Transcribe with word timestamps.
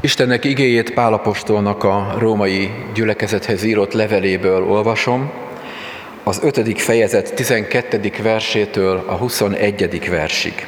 Istennek 0.00 0.44
igéjét 0.44 0.94
Pálapostolnak 0.94 1.84
a 1.84 2.14
római 2.18 2.70
gyülekezethez 2.94 3.62
írott 3.62 3.92
leveléből 3.92 4.64
olvasom, 4.64 5.30
az 6.24 6.40
5. 6.42 6.80
fejezet 6.80 7.34
12. 7.34 8.12
versétől 8.22 9.04
a 9.06 9.12
21. 9.12 10.10
versig. 10.10 10.66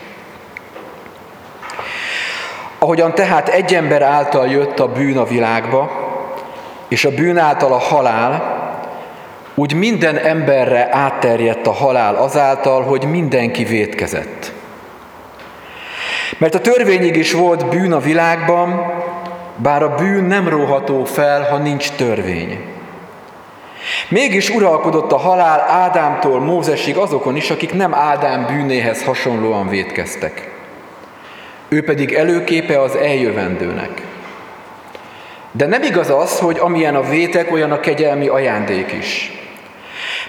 Ahogyan 2.78 3.14
tehát 3.14 3.48
egy 3.48 3.74
ember 3.74 4.02
által 4.02 4.48
jött 4.48 4.78
a 4.78 4.88
bűn 4.88 5.18
a 5.18 5.24
világba, 5.24 5.90
és 6.88 7.04
a 7.04 7.14
bűn 7.14 7.38
által 7.38 7.72
a 7.72 7.78
halál, 7.78 8.58
úgy 9.54 9.74
minden 9.74 10.16
emberre 10.16 10.88
átterjedt 10.90 11.66
a 11.66 11.72
halál 11.72 12.14
azáltal, 12.14 12.82
hogy 12.82 13.04
mindenki 13.04 13.64
vétkezett. 13.64 14.52
Mert 16.38 16.54
a 16.54 16.60
törvényig 16.60 17.16
is 17.16 17.32
volt 17.32 17.68
bűn 17.68 17.92
a 17.92 17.98
világban, 17.98 18.92
bár 19.62 19.82
a 19.82 19.94
bűn 19.94 20.24
nem 20.24 20.48
róható 20.48 21.04
fel, 21.04 21.42
ha 21.42 21.56
nincs 21.56 21.90
törvény. 21.90 22.64
Mégis 24.08 24.50
uralkodott 24.50 25.12
a 25.12 25.16
halál 25.16 25.60
Ádámtól 25.68 26.40
Mózesig 26.40 26.96
azokon 26.96 27.36
is, 27.36 27.50
akik 27.50 27.72
nem 27.72 27.94
Ádám 27.94 28.46
bűnéhez 28.46 29.04
hasonlóan 29.04 29.68
vétkeztek. 29.68 30.50
Ő 31.68 31.84
pedig 31.84 32.12
előképe 32.12 32.80
az 32.80 32.96
eljövendőnek. 32.96 34.02
De 35.52 35.66
nem 35.66 35.82
igaz 35.82 36.10
az, 36.10 36.38
hogy 36.38 36.58
amilyen 36.58 36.94
a 36.94 37.02
vétek, 37.02 37.52
olyan 37.52 37.72
a 37.72 37.80
kegyelmi 37.80 38.26
ajándék 38.26 38.92
is. 38.92 39.32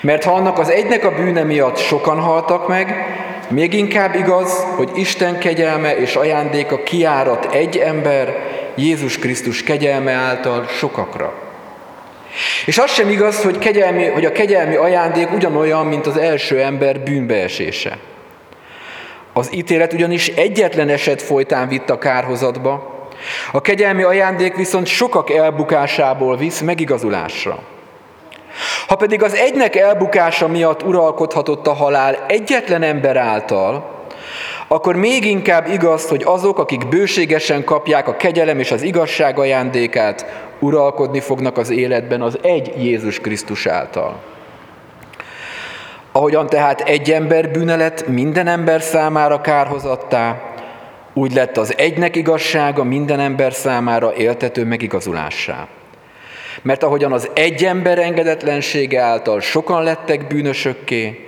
Mert 0.02 0.24
ha 0.24 0.34
annak 0.34 0.60
az 0.60 0.70
egynek 0.70 1.06
a 1.06 1.12
bűne 1.12 1.44
miatt 1.44 1.78
sokan 1.78 2.20
haltak 2.20 2.68
meg, 2.68 3.06
még 3.50 3.74
inkább 3.74 4.16
igaz, 4.16 4.66
hogy 4.76 4.90
Isten 4.96 5.40
kegyelme 5.40 5.98
és 5.98 6.16
ajándéka 6.16 6.84
kiárat 6.84 7.48
egy 7.54 7.78
ember, 7.78 8.36
Jézus 8.82 9.18
Krisztus 9.18 9.64
kegyelme 9.64 10.12
által 10.12 10.68
sokakra. 10.68 11.34
És 12.66 12.78
az 12.78 12.92
sem 12.92 13.10
igaz, 13.10 13.44
hogy, 13.44 13.58
kegyelmi, 13.58 14.06
hogy 14.06 14.26
a 14.26 14.32
kegyelmi 14.32 14.76
ajándék 14.76 15.32
ugyanolyan, 15.32 15.86
mint 15.86 16.08
az 16.08 16.18
első 16.18 16.60
ember 16.62 17.00
bűnbeesése. 17.00 17.98
Az 19.34 19.50
ítélet 19.54 19.94
ugyanis 19.94 20.28
egyetlen 20.28 20.90
eset 20.90 21.22
folytán 21.22 21.68
vitt 21.68 21.90
a 21.90 21.98
kárhozatba, 21.98 23.00
a 23.52 23.62
kegyelmi 23.62 24.04
ajándék 24.04 24.56
viszont 24.56 24.88
sokak 24.88 25.30
elbukásából 25.30 26.38
visz 26.38 26.60
megigazulásra. 26.60 27.60
Ha 28.88 28.96
pedig 28.96 29.24
az 29.24 29.36
egynek 29.36 29.76
elbukása 29.76 30.48
miatt 30.48 30.84
uralkodhatott 30.84 31.68
a 31.68 31.74
halál 31.74 32.26
egyetlen 32.28 32.84
ember 32.84 33.18
által, 33.18 34.01
akkor 34.72 34.96
még 34.96 35.26
inkább 35.26 35.68
igaz, 35.68 36.08
hogy 36.08 36.24
azok, 36.26 36.60
akik 36.60 36.88
bőségesen 36.88 37.64
kapják 37.64 38.08
a 38.08 38.16
kegyelem 38.16 38.60
és 38.60 38.72
az 38.72 38.82
igazság 38.82 39.40
ajándékát, 39.40 40.26
uralkodni 40.60 41.20
fognak 41.20 41.58
az 41.58 41.70
életben 41.70 42.22
az 42.22 42.38
egy 42.42 42.84
Jézus 42.84 43.20
Krisztus 43.20 43.66
által. 43.66 44.20
Ahogyan 46.12 46.48
tehát 46.48 46.82
egy 46.82 47.12
ember 47.12 47.52
bűne 47.52 47.76
lett 47.76 48.08
minden 48.08 48.48
ember 48.48 48.82
számára 48.82 49.42
kárhozattá, 49.42 50.42
úgy 51.14 51.34
lett 51.34 51.58
az 51.58 51.74
egynek 51.78 52.16
igazsága 52.16 52.84
minden 52.84 53.20
ember 53.20 53.54
számára 53.54 54.14
éltető 54.16 54.66
megigazulássá. 54.66 55.68
Mert 56.62 56.84
ahogyan 56.84 57.12
az 57.12 57.30
egy 57.34 57.66
ember 57.66 58.00
engedetlensége 58.00 59.02
által 59.02 59.40
sokan 59.40 59.84
lettek 59.84 60.28
bűnösökké, 60.28 61.26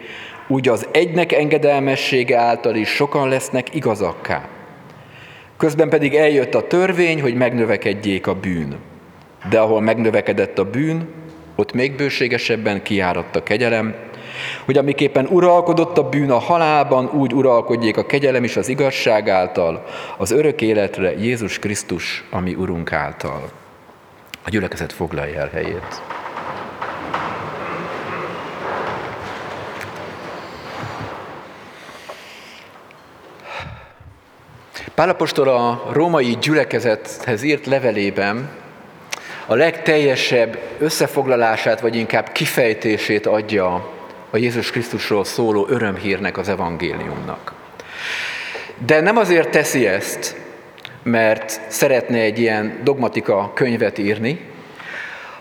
úgy 0.47 0.67
az 0.69 0.87
egynek 0.91 1.31
engedelmessége 1.31 2.37
által 2.37 2.75
is 2.75 2.89
sokan 2.89 3.29
lesznek 3.29 3.75
igazakká. 3.75 4.47
Közben 5.57 5.89
pedig 5.89 6.15
eljött 6.15 6.55
a 6.55 6.67
törvény, 6.67 7.21
hogy 7.21 7.35
megnövekedjék 7.35 8.27
a 8.27 8.35
bűn. 8.35 8.75
De 9.49 9.59
ahol 9.59 9.81
megnövekedett 9.81 10.59
a 10.59 10.69
bűn, 10.69 11.07
ott 11.55 11.73
még 11.73 11.95
bőségesebben 11.95 12.83
kiáradt 12.83 13.35
a 13.35 13.43
kegyelem, 13.43 13.95
hogy 14.65 14.77
amiképpen 14.77 15.25
uralkodott 15.25 15.97
a 15.97 16.09
bűn 16.09 16.31
a 16.31 16.37
halálban, 16.37 17.09
úgy 17.13 17.33
uralkodjék 17.33 17.97
a 17.97 18.05
kegyelem 18.05 18.43
is 18.43 18.57
az 18.57 18.67
igazság 18.67 19.29
által, 19.29 19.85
az 20.17 20.31
örök 20.31 20.61
életre 20.61 21.13
Jézus 21.17 21.59
Krisztus, 21.59 22.23
ami 22.31 22.53
Urunk 22.53 22.91
által. 22.91 23.49
A 24.45 24.49
gyülekezet 24.49 24.93
foglalja 24.93 25.39
el 25.39 25.49
helyét. 25.53 26.01
Pálapostól 34.95 35.47
a 35.47 35.89
római 35.91 36.37
gyülekezethez 36.41 37.43
írt 37.43 37.65
levelében 37.65 38.49
a 39.45 39.55
legteljesebb 39.55 40.57
összefoglalását, 40.79 41.79
vagy 41.79 41.95
inkább 41.95 42.31
kifejtését 42.31 43.25
adja 43.25 43.89
a 44.29 44.37
Jézus 44.37 44.71
Krisztusról 44.71 45.23
szóló 45.23 45.65
örömhírnek, 45.69 46.37
az 46.37 46.49
evangéliumnak. 46.49 47.53
De 48.85 49.01
nem 49.01 49.17
azért 49.17 49.49
teszi 49.49 49.87
ezt, 49.87 50.35
mert 51.03 51.61
szeretne 51.67 52.17
egy 52.17 52.39
ilyen 52.39 52.79
dogmatika 52.83 53.51
könyvet 53.53 53.97
írni, 53.97 54.39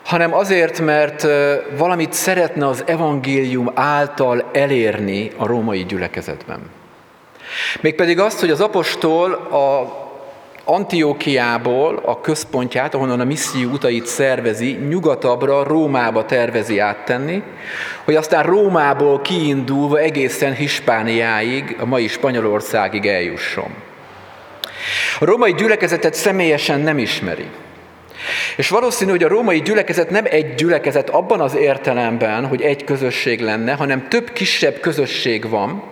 hanem 0.04 0.34
azért, 0.34 0.80
mert 0.80 1.26
valamit 1.76 2.12
szeretne 2.12 2.66
az 2.66 2.82
evangélium 2.86 3.70
által 3.74 4.50
elérni 4.52 5.30
a 5.36 5.46
római 5.46 5.84
gyülekezetben. 5.84 6.80
Mégpedig 7.80 8.18
azt, 8.18 8.40
hogy 8.40 8.50
az 8.50 8.60
apostol 8.60 9.32
a 9.32 10.00
Antiókiából 10.64 12.00
a 12.04 12.20
központját, 12.20 12.94
ahonnan 12.94 13.20
a 13.20 13.24
misszió 13.24 13.70
utait 13.70 14.06
szervezi, 14.06 14.70
nyugatabbra, 14.88 15.64
Rómába 15.64 16.24
tervezi 16.24 16.78
áttenni, 16.78 17.42
hogy 18.04 18.14
aztán 18.14 18.42
Rómából 18.42 19.20
kiindulva 19.20 19.98
egészen 19.98 20.54
Hispániáig, 20.54 21.76
a 21.80 21.84
mai 21.84 22.08
Spanyolországig 22.08 23.06
eljusson. 23.06 23.74
A 25.18 25.24
római 25.24 25.54
gyülekezetet 25.54 26.14
személyesen 26.14 26.80
nem 26.80 26.98
ismeri. 26.98 27.46
És 28.56 28.68
valószínű, 28.68 29.10
hogy 29.10 29.22
a 29.22 29.28
római 29.28 29.62
gyülekezet 29.62 30.10
nem 30.10 30.24
egy 30.30 30.54
gyülekezet 30.54 31.10
abban 31.10 31.40
az 31.40 31.56
értelemben, 31.56 32.46
hogy 32.46 32.60
egy 32.60 32.84
közösség 32.84 33.40
lenne, 33.40 33.72
hanem 33.72 34.08
több 34.08 34.32
kisebb 34.32 34.80
közösség 34.80 35.48
van, 35.48 35.82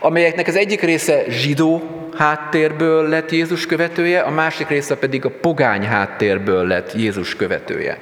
amelyeknek 0.00 0.46
az 0.46 0.56
egyik 0.56 0.80
része 0.80 1.22
zsidó 1.28 1.82
háttérből 2.16 3.08
lett 3.08 3.30
Jézus 3.30 3.66
követője, 3.66 4.20
a 4.20 4.30
másik 4.30 4.68
része 4.68 4.96
pedig 4.96 5.24
a 5.24 5.30
pogány 5.40 5.86
háttérből 5.86 6.66
lett 6.66 6.92
Jézus 6.94 7.36
követője. 7.36 7.98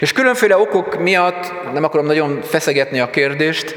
És 0.00 0.12
különféle 0.12 0.56
okok 0.56 0.98
miatt, 0.98 1.52
nem 1.72 1.84
akarom 1.84 2.06
nagyon 2.06 2.40
feszegetni 2.42 3.00
a 3.00 3.10
kérdést, 3.10 3.74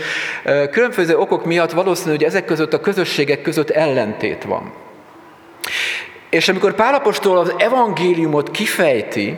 különféle 0.72 1.18
okok 1.18 1.46
miatt 1.46 1.72
valószínű, 1.72 2.10
hogy 2.10 2.24
ezek 2.24 2.46
között 2.46 2.74
a 2.74 2.80
közösségek 2.80 3.42
között 3.42 3.70
ellentét 3.70 4.44
van. 4.44 4.74
És 6.30 6.50
amikor 6.50 6.74
Pálapostól 6.74 7.38
az 7.38 7.54
evangéliumot 7.58 8.52
kifejti, 8.52 9.38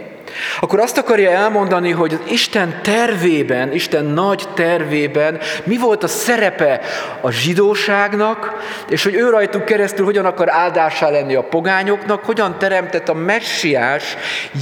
akkor 0.59 0.79
azt 0.79 0.97
akarja 0.97 1.29
elmondani, 1.29 1.91
hogy 1.91 2.13
az 2.13 2.31
Isten 2.31 2.79
tervében, 2.81 3.73
Isten 3.73 4.05
nagy 4.05 4.43
tervében 4.53 5.39
mi 5.63 5.77
volt 5.77 6.03
a 6.03 6.07
szerepe 6.07 6.81
a 7.21 7.31
zsidóságnak, 7.31 8.55
és 8.89 9.03
hogy 9.03 9.13
ő 9.13 9.29
rajtuk 9.29 9.65
keresztül 9.65 10.05
hogyan 10.05 10.25
akar 10.25 10.49
áldásá 10.49 11.09
lenni 11.09 11.35
a 11.35 11.43
pogányoknak, 11.43 12.23
hogyan 12.23 12.57
teremtett 12.57 13.09
a 13.09 13.13
messiás 13.13 14.15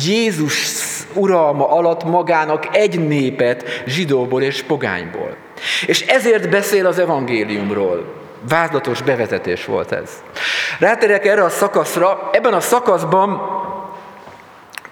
Jézus 0.06 0.66
uralma 1.14 1.70
alatt 1.70 2.04
magának 2.04 2.68
egy 2.72 3.08
népet 3.08 3.84
zsidóból 3.86 4.42
és 4.42 4.64
pogányból. 4.64 5.36
És 5.86 6.02
ezért 6.02 6.50
beszél 6.50 6.86
az 6.86 7.00
evangéliumról. 7.00 8.16
Vázlatos 8.50 9.02
bevezetés 9.02 9.66
volt 9.66 9.92
ez. 9.92 10.10
Ráterek 10.80 11.26
erre 11.26 11.44
a 11.44 11.50
szakaszra, 11.50 12.30
ebben 12.32 12.54
a 12.54 12.60
szakaszban 12.60 13.57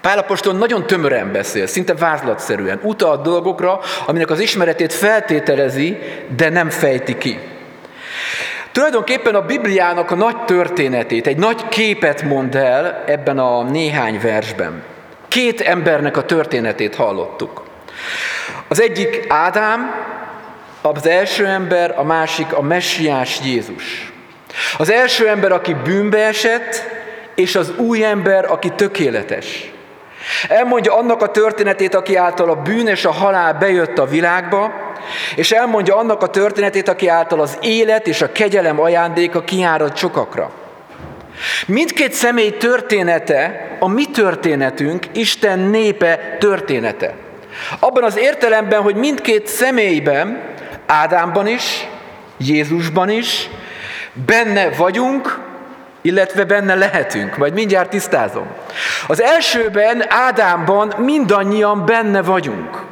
Pálapostól 0.05 0.53
nagyon 0.53 0.87
tömören 0.87 1.31
beszél, 1.31 1.67
szinte 1.67 1.93
vázlatszerűen. 1.93 2.79
Utal 2.83 3.21
dolgokra, 3.21 3.79
aminek 4.05 4.29
az 4.29 4.39
ismeretét 4.39 4.93
feltételezi, 4.93 5.97
de 6.35 6.49
nem 6.49 6.69
fejti 6.69 7.17
ki. 7.17 7.39
Tulajdonképpen 8.71 9.35
a 9.35 9.45
Bibliának 9.45 10.11
a 10.11 10.15
nagy 10.15 10.43
történetét, 10.43 11.27
egy 11.27 11.37
nagy 11.37 11.67
képet 11.67 12.21
mond 12.21 12.55
el 12.55 13.03
ebben 13.07 13.39
a 13.39 13.63
néhány 13.63 14.19
versben. 14.21 14.83
Két 15.27 15.61
embernek 15.61 16.17
a 16.17 16.25
történetét 16.25 16.95
hallottuk. 16.95 17.63
Az 18.67 18.81
egyik 18.81 19.25
Ádám, 19.27 19.91
az 20.81 21.07
első 21.07 21.45
ember, 21.45 21.93
a 21.97 22.03
másik 22.03 22.53
a 22.53 22.61
messiás 22.61 23.39
Jézus. 23.43 24.13
Az 24.77 24.91
első 24.91 25.27
ember, 25.27 25.51
aki 25.51 25.75
bűnbe 25.83 26.25
esett, 26.25 26.83
és 27.35 27.55
az 27.55 27.71
új 27.77 28.03
ember, 28.03 28.51
aki 28.51 28.69
tökéletes. 28.69 29.73
Elmondja 30.47 30.97
annak 30.97 31.21
a 31.21 31.31
történetét, 31.31 31.95
aki 31.95 32.15
által 32.15 32.49
a 32.49 32.55
bűn 32.55 32.87
és 32.87 33.05
a 33.05 33.11
halál 33.11 33.53
bejött 33.53 33.97
a 33.97 34.05
világba, 34.05 34.73
és 35.35 35.51
elmondja 35.51 35.97
annak 35.97 36.21
a 36.21 36.27
történetét, 36.27 36.87
aki 36.87 37.07
által 37.07 37.39
az 37.39 37.57
élet 37.61 38.07
és 38.07 38.21
a 38.21 38.31
kegyelem 38.31 38.79
ajándéka 38.79 39.43
kiárad 39.43 39.97
sokakra. 39.97 40.51
Mindkét 41.67 42.13
személy 42.13 42.51
története, 42.51 43.67
a 43.79 43.87
mi 43.87 44.05
történetünk, 44.05 45.05
Isten 45.13 45.59
népe 45.59 46.37
története. 46.39 47.13
Abban 47.79 48.03
az 48.03 48.17
értelemben, 48.17 48.81
hogy 48.81 48.95
mindkét 48.95 49.47
személyben, 49.47 50.53
Ádámban 50.85 51.47
is, 51.47 51.87
Jézusban 52.37 53.09
is, 53.09 53.49
benne 54.25 54.69
vagyunk, 54.69 55.39
illetve 56.05 56.43
benne 56.43 56.75
lehetünk. 56.75 57.37
Majd 57.37 57.53
mindjárt 57.53 57.89
tisztázom. 57.89 58.47
Az 59.07 59.21
elsőben, 59.21 60.05
Ádámban 60.07 60.93
mindannyian 60.97 61.85
benne 61.85 62.21
vagyunk. 62.21 62.83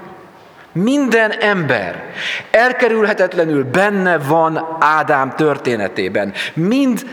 Minden 0.71 1.31
ember 1.31 2.03
elkerülhetetlenül 2.51 3.63
benne 3.63 4.17
van 4.17 4.77
Ádám 4.79 5.35
történetében. 5.35 6.33
Mind, 6.53 7.05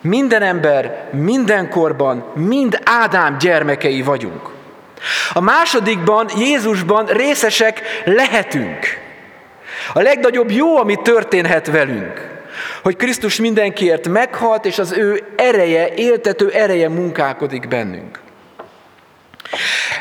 minden 0.00 0.42
ember, 0.42 1.08
mindenkorban, 1.12 2.24
mind 2.34 2.80
Ádám 2.84 3.38
gyermekei 3.38 4.02
vagyunk. 4.02 4.48
A 5.32 5.40
másodikban, 5.40 6.28
Jézusban 6.36 7.06
részesek 7.06 7.82
lehetünk. 8.04 8.86
A 9.92 10.00
legnagyobb 10.00 10.50
jó, 10.50 10.76
ami 10.76 10.96
történhet 11.02 11.66
velünk, 11.66 12.29
hogy 12.82 12.96
Krisztus 12.96 13.36
mindenkiért 13.36 14.08
meghalt, 14.08 14.64
és 14.64 14.78
az 14.78 14.92
ő 14.92 15.22
ereje, 15.36 15.94
éltető 15.94 16.50
ereje 16.50 16.88
munkálkodik 16.88 17.68
bennünk. 17.68 18.20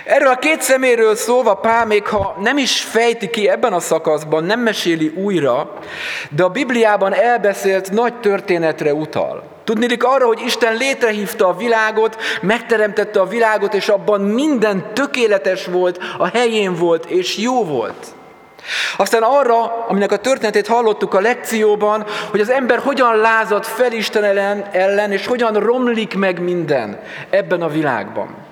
Erről 0.06 0.32
a 0.32 0.40
két 0.40 0.62
szeméről 0.62 1.16
szólva 1.16 1.54
Pál 1.54 1.86
még 1.86 2.08
ha 2.08 2.38
nem 2.42 2.58
is 2.58 2.82
fejti 2.82 3.30
ki 3.30 3.50
ebben 3.50 3.74
a 3.74 3.80
szakaszban, 3.80 4.44
nem 4.44 4.60
meséli 4.60 5.08
újra, 5.08 5.74
de 6.30 6.44
a 6.44 6.50
Bibliában 6.50 7.14
elbeszélt 7.14 7.92
nagy 7.92 8.14
történetre 8.20 8.94
utal. 8.94 9.44
Tudnélik 9.64 10.04
arra, 10.04 10.26
hogy 10.26 10.42
Isten 10.46 10.76
létrehívta 10.76 11.48
a 11.48 11.56
világot, 11.56 12.18
megteremtette 12.42 13.20
a 13.20 13.28
világot, 13.28 13.74
és 13.74 13.88
abban 13.88 14.22
minden 14.22 14.94
tökéletes 14.94 15.66
volt, 15.66 16.00
a 16.18 16.28
helyén 16.28 16.76
volt, 16.76 17.06
és 17.06 17.38
jó 17.38 17.64
volt. 17.64 18.19
Aztán 18.98 19.22
arra, 19.22 19.86
aminek 19.88 20.12
a 20.12 20.18
történetét 20.18 20.68
hallottuk 20.68 21.14
a 21.14 21.20
lekcióban, 21.20 22.06
hogy 22.30 22.40
az 22.40 22.50
ember 22.50 22.80
hogyan 22.80 23.16
lázad 23.16 23.66
fel 23.66 23.92
Isten 23.92 24.24
ellen, 24.24 24.66
ellen 24.72 25.12
és 25.12 25.28
hogyan 25.28 25.54
romlik 25.54 26.18
meg 26.18 26.40
minden 26.40 27.00
ebben 27.30 27.62
a 27.62 27.68
világban. 27.68 28.48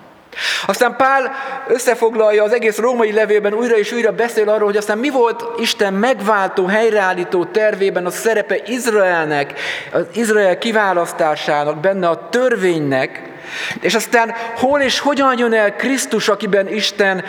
Aztán 0.65 0.95
Pál 0.95 1.31
összefoglalja 1.67 2.43
az 2.43 2.53
egész 2.53 2.77
római 2.77 3.11
levélben 3.11 3.53
újra 3.53 3.77
és 3.77 3.91
újra 3.91 4.11
beszél 4.11 4.49
arról, 4.49 4.67
hogy 4.67 4.77
aztán 4.77 4.97
mi 4.97 5.09
volt 5.09 5.43
Isten 5.59 5.93
megváltó, 5.93 6.65
helyreállító 6.65 7.45
tervében 7.45 8.05
a 8.05 8.09
szerepe 8.09 8.57
Izraelnek, 8.65 9.59
az 9.91 10.05
Izrael 10.13 10.57
kiválasztásának, 10.57 11.79
benne 11.79 12.07
a 12.07 12.29
törvénynek, 12.29 13.36
és 13.81 13.95
aztán 13.95 14.33
hol 14.55 14.81
és 14.81 14.99
hogyan 14.99 15.37
jön 15.37 15.53
el 15.53 15.75
Krisztus, 15.75 16.27
akiben 16.27 16.67
Isten 16.67 17.23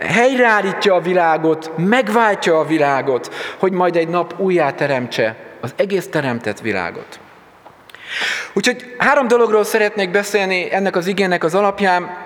helyreállítja 0.00 0.94
a 0.94 1.00
világot, 1.00 1.70
megváltja 1.76 2.58
a 2.58 2.64
világot, 2.64 3.34
hogy 3.58 3.72
majd 3.72 3.96
egy 3.96 4.08
nap 4.08 4.34
újjá 4.36 4.70
teremtse 4.70 5.36
az 5.60 5.72
egész 5.76 6.08
teremtett 6.08 6.60
világot. 6.60 7.20
Úgyhogy 8.52 8.94
három 8.98 9.28
dologról 9.28 9.64
szeretnék 9.64 10.10
beszélni 10.10 10.72
ennek 10.72 10.96
az 10.96 11.06
igének 11.06 11.44
az 11.44 11.54
alapján. 11.54 12.16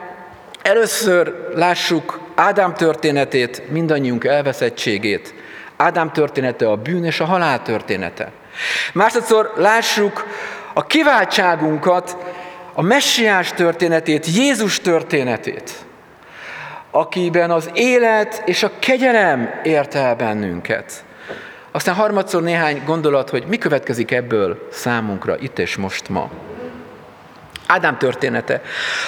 Először 0.63 1.35
lássuk 1.55 2.21
Ádám 2.35 2.75
történetét, 2.75 3.63
mindannyiunk 3.71 4.25
elveszettségét. 4.25 5.35
Ádám 5.77 6.13
története 6.13 6.69
a 6.69 6.77
bűn 6.77 7.05
és 7.05 7.21
a 7.21 7.25
halál 7.25 7.63
története. 7.63 8.31
Másodszor 8.93 9.53
lássuk 9.57 10.27
a 10.75 10.87
kiváltságunkat, 10.87 12.17
a 12.79 12.83
messiás 12.83 13.53
történetét, 13.53 14.27
Jézus 14.27 14.81
történetét, 14.81 15.73
akiben 16.91 17.51
az 17.51 17.71
élet 17.75 18.43
és 18.45 18.63
a 18.63 18.71
kegyelem 18.79 19.61
ért 19.63 19.95
el 19.95 20.17
bennünket. 20.17 21.05
Aztán 21.71 21.95
harmadszor 21.95 22.43
néhány 22.43 22.83
gondolat, 22.87 23.31
hogy 23.31 23.45
mi 23.47 23.59
következik 23.59 24.11
ebből 24.11 24.69
számunkra 24.73 25.39
itt 25.39 25.59
és 25.59 25.77
most 25.77 26.09
ma. 26.09 26.31
Ádám 27.67 27.99
története. 27.99 28.63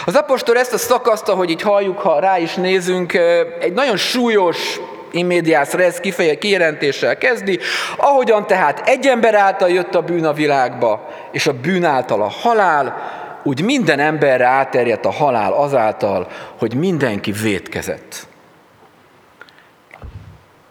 Az 0.04 0.14
apostol 0.14 0.58
ezt 0.58 0.72
a 0.72 0.78
szakaszt, 0.78 1.28
ahogy 1.28 1.50
így 1.50 1.62
halljuk, 1.62 1.98
ha 1.98 2.20
rá 2.20 2.38
is 2.38 2.54
nézünk, 2.54 3.12
egy 3.60 3.72
nagyon 3.72 3.96
súlyos 3.96 4.80
immédiász 5.10 5.72
res 5.72 6.00
kifeje 6.00 6.38
kijelentéssel 6.38 7.18
kezdi, 7.18 7.58
ahogyan 7.96 8.46
tehát 8.46 8.88
egy 8.88 9.06
ember 9.06 9.34
által 9.34 9.68
jött 9.68 9.94
a 9.94 10.02
bűn 10.02 10.24
a 10.24 10.32
világba, 10.32 11.08
és 11.32 11.46
a 11.46 11.52
bűn 11.52 11.84
által 11.84 12.22
a 12.22 12.28
halál, 12.28 13.26
úgy 13.42 13.62
minden 13.64 13.98
emberre 13.98 14.46
átterjedt 14.46 15.04
a 15.04 15.12
halál 15.12 15.52
azáltal, 15.52 16.28
hogy 16.58 16.74
mindenki 16.74 17.32
vétkezett. 17.32 18.26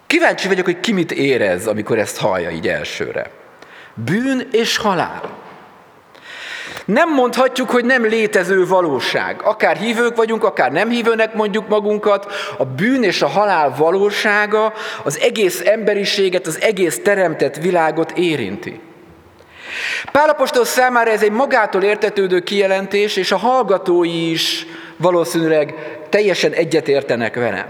Kíváncsi 0.07 0.47
vagyok, 0.47 0.65
hogy 0.65 0.79
ki 0.79 0.91
mit 0.91 1.11
érez, 1.11 1.67
amikor 1.67 1.97
ezt 1.97 2.17
hallja 2.17 2.49
így 2.49 2.67
elsőre. 2.67 3.31
Bűn 3.93 4.47
és 4.51 4.77
halál. 4.77 5.21
Nem 6.85 7.13
mondhatjuk, 7.13 7.69
hogy 7.69 7.85
nem 7.85 8.05
létező 8.05 8.65
valóság. 8.65 9.41
Akár 9.43 9.77
hívők 9.77 10.15
vagyunk, 10.15 10.43
akár 10.43 10.71
nem 10.71 10.89
hívőnek 10.89 11.33
mondjuk 11.33 11.67
magunkat, 11.67 12.31
a 12.57 12.65
bűn 12.65 13.03
és 13.03 13.21
a 13.21 13.27
halál 13.27 13.73
valósága 13.77 14.73
az 15.03 15.19
egész 15.19 15.61
emberiséget, 15.65 16.47
az 16.47 16.61
egész 16.61 17.01
teremtett 17.01 17.55
világot 17.55 18.11
érinti. 18.11 18.81
Pálapostól 20.11 20.65
számára 20.65 21.11
ez 21.11 21.23
egy 21.23 21.31
magától 21.31 21.83
értetődő 21.83 22.39
kijelentés, 22.39 23.15
és 23.15 23.31
a 23.31 23.37
hallgatói 23.37 24.29
is 24.31 24.65
valószínűleg 24.97 25.73
teljesen 26.09 26.51
egyetértenek 26.51 27.35
vele. 27.35 27.67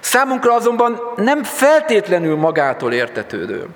Számunkra 0.00 0.54
azonban 0.54 1.00
nem 1.16 1.42
feltétlenül 1.42 2.36
magától 2.36 2.92
értetődő. 2.92 3.66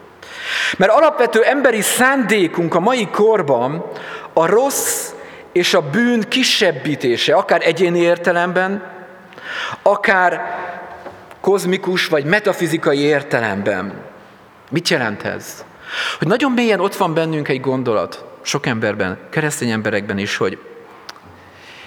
Mert 0.77 0.93
alapvető 0.93 1.43
emberi 1.43 1.81
szándékunk 1.81 2.75
a 2.75 2.81
mai 2.81 3.09
korban 3.09 3.85
a 4.33 4.47
rossz 4.47 5.11
és 5.53 5.75
a 5.75 5.91
bűn 5.91 6.25
kisebbítése, 6.29 7.35
akár 7.35 7.61
egyéni 7.65 7.99
értelemben, 7.99 8.83
akár 9.83 10.59
kozmikus 11.41 12.07
vagy 12.07 12.25
metafizikai 12.25 12.99
értelemben. 12.99 13.93
Mit 14.71 14.89
jelent 14.89 15.23
ez? 15.23 15.65
Hogy 16.19 16.29
nagyon 16.29 16.53
mélyen 16.53 16.81
ott 16.81 16.97
van 16.97 17.15
bennünk 17.15 17.49
egy 17.49 17.61
gondolat, 17.61 18.25
sok 18.43 18.67
emberben, 18.67 19.19
keresztény 19.31 19.71
emberekben 19.71 20.19
is, 20.19 20.37
hogy 20.37 20.59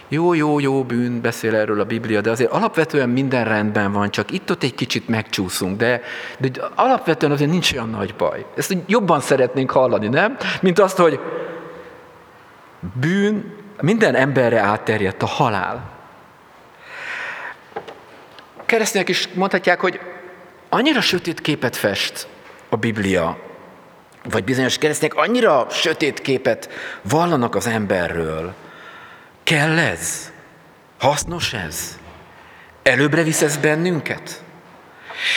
jó, 0.08 0.34
jó, 0.34 0.60
jó 0.60 0.84
bűn, 0.84 1.22
beszél 1.22 1.56
erről 1.56 1.80
a 1.80 1.86
Biblia, 1.86 2.22
de 2.22 2.32
azért 2.32 2.52
alapvetően 2.52 3.10
minden 3.10 3.46
rendben 3.46 3.92
van, 3.92 4.12
csak 4.12 4.32
itt-ott 4.32 4.64
egy 4.64 4.76
kicsit 4.76 5.08
megcsúszunk, 5.08 5.78
de, 5.78 6.02
de 6.38 6.50
alapvetően 6.76 7.32
azért 7.32 7.50
nincs 7.50 7.74
olyan 7.74 7.90
nagy 7.90 8.16
baj. 8.16 8.46
Ezt 8.56 8.78
jobban 8.88 9.20
szeretnénk 9.20 9.72
hallani, 9.72 10.08
nem? 10.08 10.38
Mint 10.62 10.80
azt, 10.80 10.98
hogy 10.98 11.20
bűn 13.00 13.56
minden 13.82 14.16
emberre 14.16 14.60
átterjedt 14.60 15.22
a 15.22 15.26
halál. 15.26 15.92
Keresztények 18.66 19.10
is 19.10 19.30
mondhatják, 19.34 19.80
hogy 19.80 20.00
annyira 20.70 21.02
sötét 21.02 21.42
képet 21.42 21.76
fest 21.76 22.28
a 22.70 22.76
Biblia, 22.76 23.38
vagy 24.30 24.44
bizonyos 24.44 24.78
keresztények 24.78 25.16
annyira 25.16 25.68
sötét 25.70 26.22
képet 26.22 26.70
vallanak 27.02 27.56
az 27.56 27.68
emberről. 27.68 28.54
Kell 29.44 29.78
ez? 29.78 30.32
Hasznos 31.00 31.54
ez? 31.54 31.98
Előbbre 32.84 33.24
visz 33.24 33.42
ez 33.42 33.58
bennünket? 33.58 34.44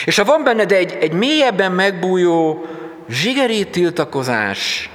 És 0.04 0.16
ha 0.16 0.24
van 0.24 0.44
benned 0.44 0.72
egy, 0.72 0.96
egy 1.00 1.12
mélyebben 1.12 1.72
megbújó 1.72 2.66
zsigeri 3.08 3.68
tiltakozás, 3.70 4.90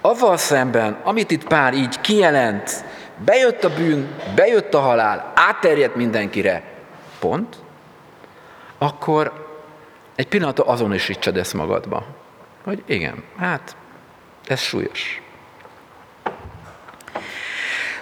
avval 0.00 0.36
szemben, 0.36 1.00
amit 1.04 1.30
itt 1.30 1.46
Pál 1.46 1.74
így 1.74 2.00
kijelent, 2.00 2.84
bejött 3.24 3.64
a 3.64 3.74
bűn, 3.74 4.08
bejött 4.34 4.74
a 4.74 4.80
halál, 4.80 5.32
átterjedt 5.34 5.94
mindenkire, 5.94 6.62
pont, 7.18 7.56
akkor 8.78 9.50
egy 10.14 10.28
pillanatra 10.28 10.64
azonosítsad 10.64 11.36
ezt 11.36 11.54
magadba. 11.54 12.21
Hogy 12.64 12.82
igen, 12.86 13.24
hát 13.38 13.76
ez 14.46 14.60
súlyos. 14.60 15.22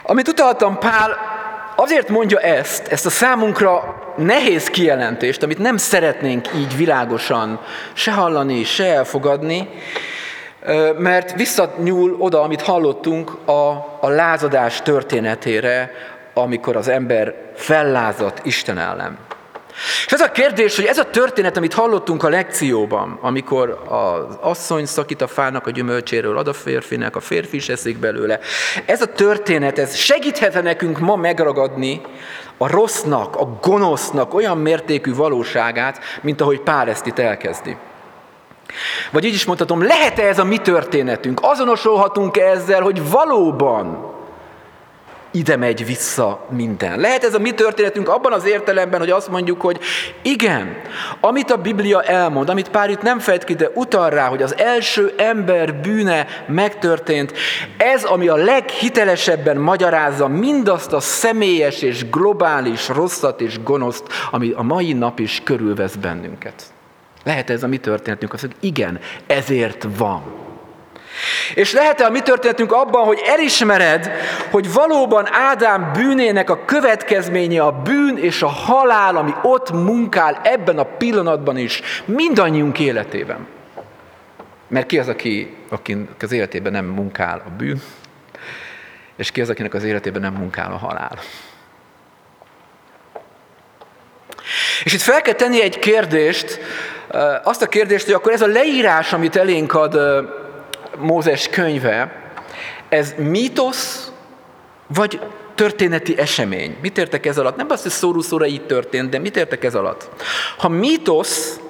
Amit 0.02 0.29
utaltam 0.29 0.79
Pál, 0.79 1.19
azért 1.76 2.09
mondja 2.09 2.38
ezt, 2.38 2.88
ezt 2.88 3.07
a 3.07 3.11
számunkra 3.11 4.02
nehéz 4.17 4.69
kijelentést, 4.69 5.43
amit 5.43 5.59
nem 5.59 5.76
szeretnénk 5.76 6.49
így 6.55 6.76
világosan 6.76 7.61
se 7.93 8.12
hallani, 8.12 8.64
se 8.64 8.85
elfogadni, 8.85 9.69
mert 10.99 11.33
visszanyúl 11.33 12.17
oda, 12.19 12.43
amit 12.43 12.62
hallottunk 12.62 13.49
a, 13.49 13.71
a 14.00 14.09
lázadás 14.09 14.83
történetére, 14.83 15.93
amikor 16.35 16.76
az 16.76 16.88
ember 16.88 17.35
fellázadt 17.55 18.47
Isten 18.47 18.79
ellen. 18.79 19.19
És 20.07 20.13
ez 20.13 20.21
a 20.21 20.31
kérdés, 20.31 20.77
hogy 20.77 20.85
ez 20.85 20.99
a 20.99 21.11
történet, 21.11 21.57
amit 21.57 21.75
hallottunk 21.75 22.23
a 22.23 22.29
lekcióban, 22.29 23.19
amikor 23.21 23.83
az 23.89 24.37
asszony 24.41 24.87
szakít 24.87 25.23
a 25.23 25.27
fának 25.27 25.67
a 25.67 25.71
gyümölcséről, 25.71 26.39
ad 26.39 26.49
a 26.49 26.53
férfinek, 26.53 27.17
a 27.17 27.21
férfi 27.21 27.57
is 27.57 27.69
eszik 27.69 27.99
belőle, 27.99 28.39
ez 28.87 29.01
a 29.01 29.07
történet, 29.07 29.79
ez 29.79 29.95
segíthet 29.95 30.63
nekünk 30.63 30.99
ma 30.99 31.17
megragadni 31.17 32.01
a 32.59 32.71
rossznak, 32.71 33.37
a 33.37 33.59
gonosznak 33.61 34.35
olyan 34.35 34.59
mértékű 34.59 35.15
valóságát, 35.15 36.01
mint 36.23 36.41
ahogy 36.41 36.61
Pál 36.61 36.89
ezt 36.89 37.07
itt 37.07 37.19
elkezdi. 37.19 37.77
Vagy 39.11 39.25
így 39.25 39.35
is 39.35 39.45
mondhatom, 39.45 39.83
lehet-e 39.83 40.23
ez 40.23 40.39
a 40.39 40.45
mi 40.45 40.59
történetünk? 40.59 41.39
Azonosulhatunk 41.43 42.37
-e 42.37 42.45
ezzel, 42.45 42.83
hogy 42.83 43.11
valóban 43.11 44.10
ide 45.31 45.57
megy 45.57 45.87
vissza 45.87 46.47
minden. 46.51 47.01
Lehet 47.01 47.25
ez 47.25 47.35
a 47.35 47.39
mi 47.39 47.51
történetünk 47.51 48.09
abban 48.09 48.33
az 48.33 48.47
értelemben, 48.47 49.01
hogy 49.01 49.11
azt 49.11 49.29
mondjuk, 49.29 49.61
hogy 49.61 49.79
igen, 50.23 50.77
amit 51.21 51.51
a 51.51 51.57
Biblia 51.57 52.03
elmond, 52.03 52.49
amit 52.49 52.69
pár 52.69 52.91
itt 52.91 53.03
nem 53.03 53.19
fejt 53.19 53.45
ki, 53.45 53.55
de 53.55 53.71
utal 53.75 54.11
rá, 54.11 54.27
hogy 54.29 54.43
az 54.43 54.57
első 54.59 55.15
ember 55.17 55.75
bűne 55.75 56.27
megtörtént, 56.47 57.33
ez, 57.77 58.05
ami 58.05 58.29
a 58.29 58.37
leghitelesebben 58.37 59.57
magyarázza 59.57 60.29
mindazt 60.29 60.93
a 60.93 61.01
személyes 61.01 61.83
és 61.83 62.11
globális 62.11 62.89
rosszat 62.89 63.41
és 63.41 63.63
gonoszt, 63.63 64.05
ami 64.31 64.53
a 64.57 64.63
mai 64.63 64.93
nap 64.93 65.19
is 65.19 65.41
körülvesz 65.45 65.95
bennünket. 65.95 66.63
Lehet 67.25 67.51
ez 67.51 67.63
a 67.63 67.67
mi 67.67 67.79
történetünk, 67.79 68.33
azt 68.33 68.43
mondjuk, 68.43 68.65
igen, 68.65 69.01
ezért 69.27 69.87
van. 69.97 70.39
És 71.55 71.73
lehet-e 71.73 72.05
a 72.05 72.11
mi 72.11 72.21
történetünk 72.21 72.73
abban, 72.73 73.05
hogy 73.05 73.21
elismered, 73.25 74.11
hogy 74.50 74.73
valóban 74.73 75.29
Ádám 75.33 75.90
bűnének 75.93 76.50
a 76.50 76.64
következménye 76.64 77.62
a 77.62 77.73
bűn 77.73 78.17
és 78.17 78.43
a 78.43 78.49
halál, 78.49 79.17
ami 79.17 79.35
ott 79.43 79.71
munkál 79.71 80.40
ebben 80.45 80.79
a 80.79 80.85
pillanatban 80.85 81.57
is, 81.57 81.83
mindannyiunk 82.05 82.79
életében. 82.79 83.47
Mert 84.69 84.87
ki 84.87 84.99
az, 84.99 85.09
aki, 85.09 85.57
akinek 85.69 86.23
az 86.23 86.33
életében 86.33 86.73
nem 86.73 86.85
munkál 86.85 87.43
a 87.47 87.50
bűn, 87.57 87.83
és 89.17 89.31
ki 89.31 89.40
az, 89.40 89.50
akinek 89.50 89.75
az 89.75 89.85
életében 89.85 90.23
nem 90.23 90.35
munkál 90.35 90.73
a 90.73 90.76
halál. 90.76 91.19
És 94.85 94.93
itt 94.93 95.00
fel 95.00 95.23
kell 95.23 95.35
tenni 95.35 95.62
egy 95.62 95.79
kérdést, 95.79 96.61
azt 97.43 97.62
a 97.62 97.69
kérdést, 97.69 98.05
hogy 98.05 98.14
akkor 98.14 98.33
ez 98.33 98.43
a 98.43 98.47
leírás, 98.47 99.12
amit 99.12 99.37
elénk 99.37 99.75
ad 99.75 99.99
Mózes 100.99 101.49
könyve, 101.49 102.12
ez 102.88 103.14
mítosz, 103.16 104.12
vagy 104.87 105.20
történeti 105.54 106.18
esemény. 106.18 106.76
Mit 106.82 106.99
értek 106.99 107.26
ez 107.26 107.38
alatt? 107.38 107.56
Nem 107.56 107.66
azt, 107.70 107.82
hogy 107.82 107.90
szóró 107.90 108.20
szóra 108.20 108.47
így 108.47 108.66
történt, 108.66 109.11
de 109.11 109.18
mit 109.18 109.37
értek 109.37 109.64
ez 109.64 109.75
alatt? 109.75 110.09
Ha 110.59 110.68
mítosz, 110.68 111.61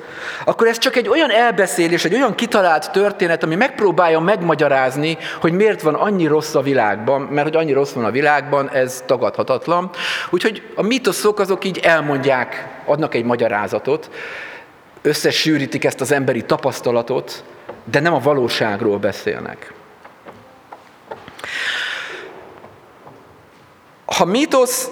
akkor 0.44 0.66
ez 0.66 0.78
csak 0.78 0.96
egy 0.96 1.08
olyan 1.08 1.30
elbeszélés, 1.30 2.04
egy 2.04 2.14
olyan 2.14 2.34
kitalált 2.34 2.90
történet, 2.90 3.42
ami 3.42 3.54
megpróbálja 3.54 4.20
megmagyarázni, 4.20 5.18
hogy 5.40 5.52
miért 5.52 5.82
van 5.82 5.94
annyi 5.94 6.26
rossz 6.26 6.54
a 6.54 6.62
világban, 6.62 7.20
mert 7.20 7.46
hogy 7.46 7.56
annyi 7.56 7.72
rossz 7.72 7.92
van 7.92 8.04
a 8.04 8.10
világban, 8.10 8.70
ez 8.70 9.02
tagadhatatlan. 9.06 9.90
Úgyhogy 10.30 10.62
a 10.74 10.82
mítoszok 10.82 11.38
azok 11.38 11.64
így 11.64 11.78
elmondják, 11.78 12.68
adnak 12.84 13.14
egy 13.14 13.24
magyarázatot, 13.24 14.10
összesűrítik 15.02 15.84
ezt 15.84 16.00
az 16.00 16.12
emberi 16.12 16.42
tapasztalatot, 16.42 17.44
de 17.90 18.00
nem 18.00 18.14
a 18.14 18.18
valóságról 18.18 18.98
beszélnek. 18.98 19.72
Ha 24.04 24.24
mítosz, 24.24 24.90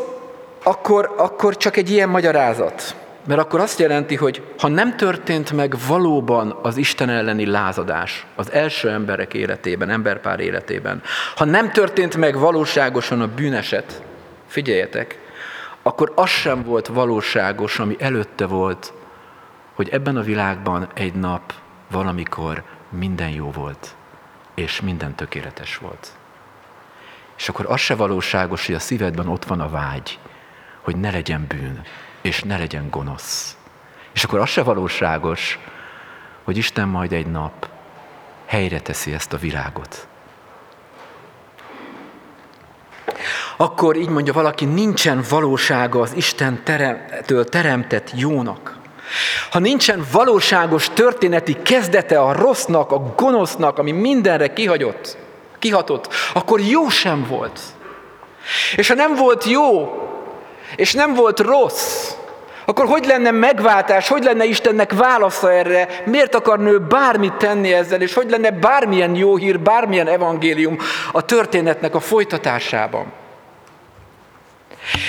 akkor, 0.63 1.15
akkor 1.17 1.57
csak 1.57 1.77
egy 1.77 1.91
ilyen 1.91 2.09
magyarázat. 2.09 2.97
Mert 3.27 3.41
akkor 3.41 3.61
azt 3.61 3.79
jelenti, 3.79 4.15
hogy 4.15 4.43
ha 4.59 4.69
nem 4.69 4.97
történt 4.97 5.53
meg 5.53 5.75
valóban 5.87 6.59
az 6.63 6.77
Isten 6.77 7.09
elleni 7.09 7.47
lázadás 7.47 8.27
az 8.37 8.53
első 8.53 8.91
emberek 8.91 9.35
életében, 9.35 9.91
emberpár 9.91 10.41
életében, 10.41 11.03
ha 11.37 11.45
nem 11.45 11.71
történt 11.71 12.17
meg 12.17 12.39
valóságosan 12.39 13.21
a 13.21 13.35
bűneset, 13.35 14.03
figyeljetek, 14.47 15.19
akkor 15.83 16.13
az 16.15 16.29
sem 16.29 16.63
volt 16.63 16.87
valóságos, 16.87 17.79
ami 17.79 17.97
előtte 17.99 18.47
volt, 18.47 18.93
hogy 19.75 19.89
ebben 19.89 20.17
a 20.17 20.23
világban 20.23 20.89
egy 20.95 21.15
nap 21.15 21.53
valamikor 21.91 22.63
minden 22.89 23.31
jó 23.31 23.51
volt, 23.51 23.95
és 24.55 24.81
minden 24.81 25.15
tökéletes 25.15 25.77
volt. 25.77 26.13
És 27.37 27.49
akkor 27.49 27.67
az 27.69 27.81
se 27.81 27.95
valóságos, 27.95 28.67
hogy 28.67 28.75
a 28.75 28.79
szívedben 28.79 29.29
ott 29.29 29.45
van 29.45 29.61
a 29.61 29.69
vágy, 29.69 30.19
hogy 30.81 30.97
ne 30.97 31.11
legyen 31.11 31.45
bűn, 31.49 31.83
és 32.21 32.43
ne 32.43 32.59
legyen 32.59 32.91
gonosz. 32.91 33.57
És 34.13 34.25
akkor 34.25 34.39
az 34.39 34.49
se 34.49 34.63
valóságos, 34.63 35.59
hogy 36.45 36.57
Isten 36.57 36.89
majd 36.89 37.13
egy 37.13 37.27
nap 37.27 37.69
helyre 38.45 38.81
teszi 38.81 39.13
ezt 39.13 39.33
a 39.33 39.37
világot. 39.37 40.09
Akkor 43.57 43.97
így 43.97 44.09
mondja 44.09 44.33
valaki, 44.33 44.65
nincsen 44.65 45.25
valósága 45.29 46.01
az 46.01 46.13
Isten 46.15 46.65
teremtől 46.65 47.45
teremtett 47.45 48.11
jónak. 48.15 48.78
Ha 49.51 49.59
nincsen 49.59 50.05
valóságos 50.13 50.89
történeti 50.95 51.57
kezdete 51.63 52.21
a 52.21 52.33
rossznak, 52.33 52.93
a 52.93 53.13
gonosznak, 53.17 53.79
ami 53.79 53.93
mindenre 53.93 54.53
kihagyott, 54.53 55.17
kihatott, 55.59 56.09
akkor 56.35 56.61
jó 56.61 56.89
sem 56.89 57.27
volt. 57.29 57.61
És 58.77 58.89
ha 58.89 58.95
nem 58.95 59.15
volt 59.15 59.45
jó, 59.45 59.93
és 60.77 60.93
nem 60.93 61.15
volt 61.15 61.41
rossz, 61.41 62.13
akkor 62.65 62.87
hogy 62.87 63.07
lenne 63.07 63.31
megváltás, 63.31 64.09
hogy 64.09 64.23
lenne 64.23 64.45
Istennek 64.45 64.93
válasza 64.93 65.53
erre, 65.53 65.89
miért 66.05 66.35
akar 66.35 66.59
nő 66.59 66.79
bármit 66.79 67.33
tenni 67.33 67.73
ezzel, 67.73 68.01
és 68.01 68.15
hogy 68.15 68.31
lenne 68.31 68.51
bármilyen 68.51 69.15
jó 69.15 69.37
hír, 69.37 69.61
bármilyen 69.61 70.09
evangélium 70.09 70.79
a 71.13 71.25
történetnek 71.25 71.95
a 71.95 72.01
folytatásában. 72.01 73.13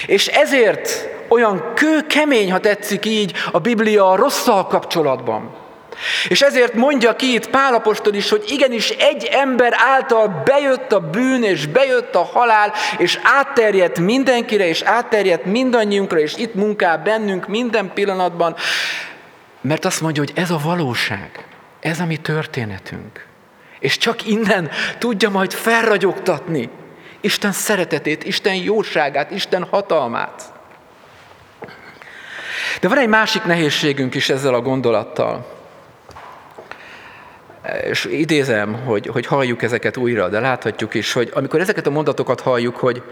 És 0.05 0.27
ezért 0.27 1.09
olyan 1.27 1.74
kő 1.74 2.01
kemény, 2.07 2.51
ha 2.51 2.59
tetszik 2.59 3.05
így, 3.05 3.33
a 3.51 3.59
Biblia 3.59 4.09
a 4.09 4.15
rosszal 4.15 4.67
kapcsolatban. 4.67 5.57
És 6.27 6.41
ezért 6.41 6.74
mondja 6.74 7.15
ki 7.15 7.33
itt 7.33 7.50
Pálapostól 7.50 8.13
is, 8.13 8.29
hogy 8.29 8.43
igenis 8.48 8.89
egy 8.89 9.24
ember 9.24 9.74
által 9.77 10.41
bejött 10.45 10.91
a 10.91 11.00
bűn, 11.00 11.43
és 11.43 11.65
bejött 11.65 12.15
a 12.15 12.24
halál, 12.24 12.74
és 12.98 13.19
átterjedt 13.24 14.00
mindenkire, 14.00 14.67
és 14.67 14.81
átterjedt 14.81 15.45
mindannyiunkra, 15.45 16.19
és 16.19 16.38
itt 16.38 16.53
munkál 16.53 16.98
bennünk 16.98 17.48
minden 17.48 17.91
pillanatban. 17.93 18.55
Mert 19.62 19.86
azt 19.86 20.01
mondja, 20.01 20.24
hogy 20.24 20.33
ez 20.36 20.51
a 20.51 20.59
valóság, 20.63 21.45
ez 21.79 22.00
a 22.00 22.05
mi 22.05 22.17
történetünk. 22.17 23.25
És 23.79 23.98
csak 23.98 24.27
innen 24.27 24.69
tudja 24.98 25.29
majd 25.29 25.53
felragyogtatni 25.53 26.69
Isten 27.21 27.51
szeretetét, 27.51 28.23
Isten 28.23 28.55
jóságát, 28.55 29.31
Isten 29.31 29.63
hatalmát. 29.63 30.53
De 32.81 32.88
van 32.88 32.97
egy 32.97 33.07
másik 33.07 33.43
nehézségünk 33.43 34.15
is 34.15 34.29
ezzel 34.29 34.53
a 34.53 34.61
gondolattal. 34.61 35.57
És 37.83 38.05
idézem, 38.05 38.73
hogy, 38.85 39.07
hogy 39.07 39.25
halljuk 39.25 39.61
ezeket 39.61 39.97
újra, 39.97 40.29
de 40.29 40.39
láthatjuk 40.39 40.93
is, 40.93 41.13
hogy 41.13 41.31
amikor 41.33 41.59
ezeket 41.59 41.88
a 41.88 41.89
mondatokat 41.89 42.41
halljuk, 42.41 42.75
hogy 42.75 43.03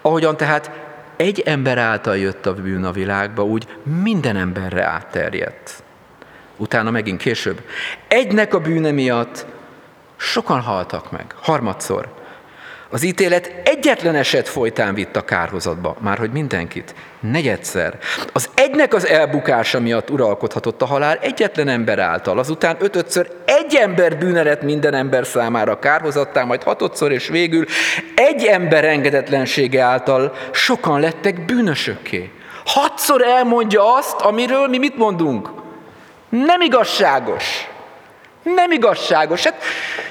ahogyan 0.00 0.36
tehát 0.36 0.70
egy 1.16 1.40
ember 1.40 1.78
által 1.78 2.16
jött 2.16 2.46
a 2.46 2.54
bűn 2.54 2.84
a 2.84 2.92
világba, 2.92 3.44
úgy 3.44 3.66
minden 4.02 4.36
emberre 4.36 4.84
átterjedt. 4.84 5.82
Utána 6.56 6.90
megint 6.90 7.20
később. 7.20 7.60
Egynek 8.08 8.54
a 8.54 8.60
bűne 8.60 8.90
miatt 8.90 9.46
sokan 10.16 10.60
haltak 10.60 11.10
meg. 11.10 11.34
Harmadszor. 11.42 12.23
Az 12.94 13.02
ítélet 13.02 13.52
egyetlen 13.64 14.14
eset 14.14 14.48
folytán 14.48 14.94
vitt 14.94 15.16
a 15.16 15.24
kárhozatba, 15.24 15.96
már 16.00 16.18
hogy 16.18 16.30
mindenkit. 16.30 16.94
Negyedszer. 17.20 17.98
Az 18.32 18.50
egynek 18.54 18.94
az 18.94 19.06
elbukása 19.06 19.80
miatt 19.80 20.10
uralkodhatott 20.10 20.82
a 20.82 20.86
halál 20.86 21.18
egyetlen 21.20 21.68
ember 21.68 21.98
által. 21.98 22.38
Azután 22.38 22.76
ötödször 22.78 23.30
egy 23.44 23.74
ember 23.74 24.18
bűnelet 24.18 24.62
minden 24.62 24.94
ember 24.94 25.26
számára 25.26 25.78
kárhozattá, 25.78 26.44
majd 26.44 26.62
hatodszor 26.62 27.12
és 27.12 27.28
végül 27.28 27.64
egy 28.14 28.44
ember 28.44 28.84
engedetlensége 28.84 29.82
által 29.82 30.32
sokan 30.52 31.00
lettek 31.00 31.44
bűnösökké. 31.44 32.30
Hatszor 32.64 33.22
elmondja 33.22 33.94
azt, 33.94 34.20
amiről 34.20 34.68
mi 34.68 34.78
mit 34.78 34.96
mondunk? 34.96 35.50
Nem 36.28 36.60
igazságos. 36.60 37.68
Nem 38.44 38.70
igazságos. 38.70 39.44
Hát 39.44 39.62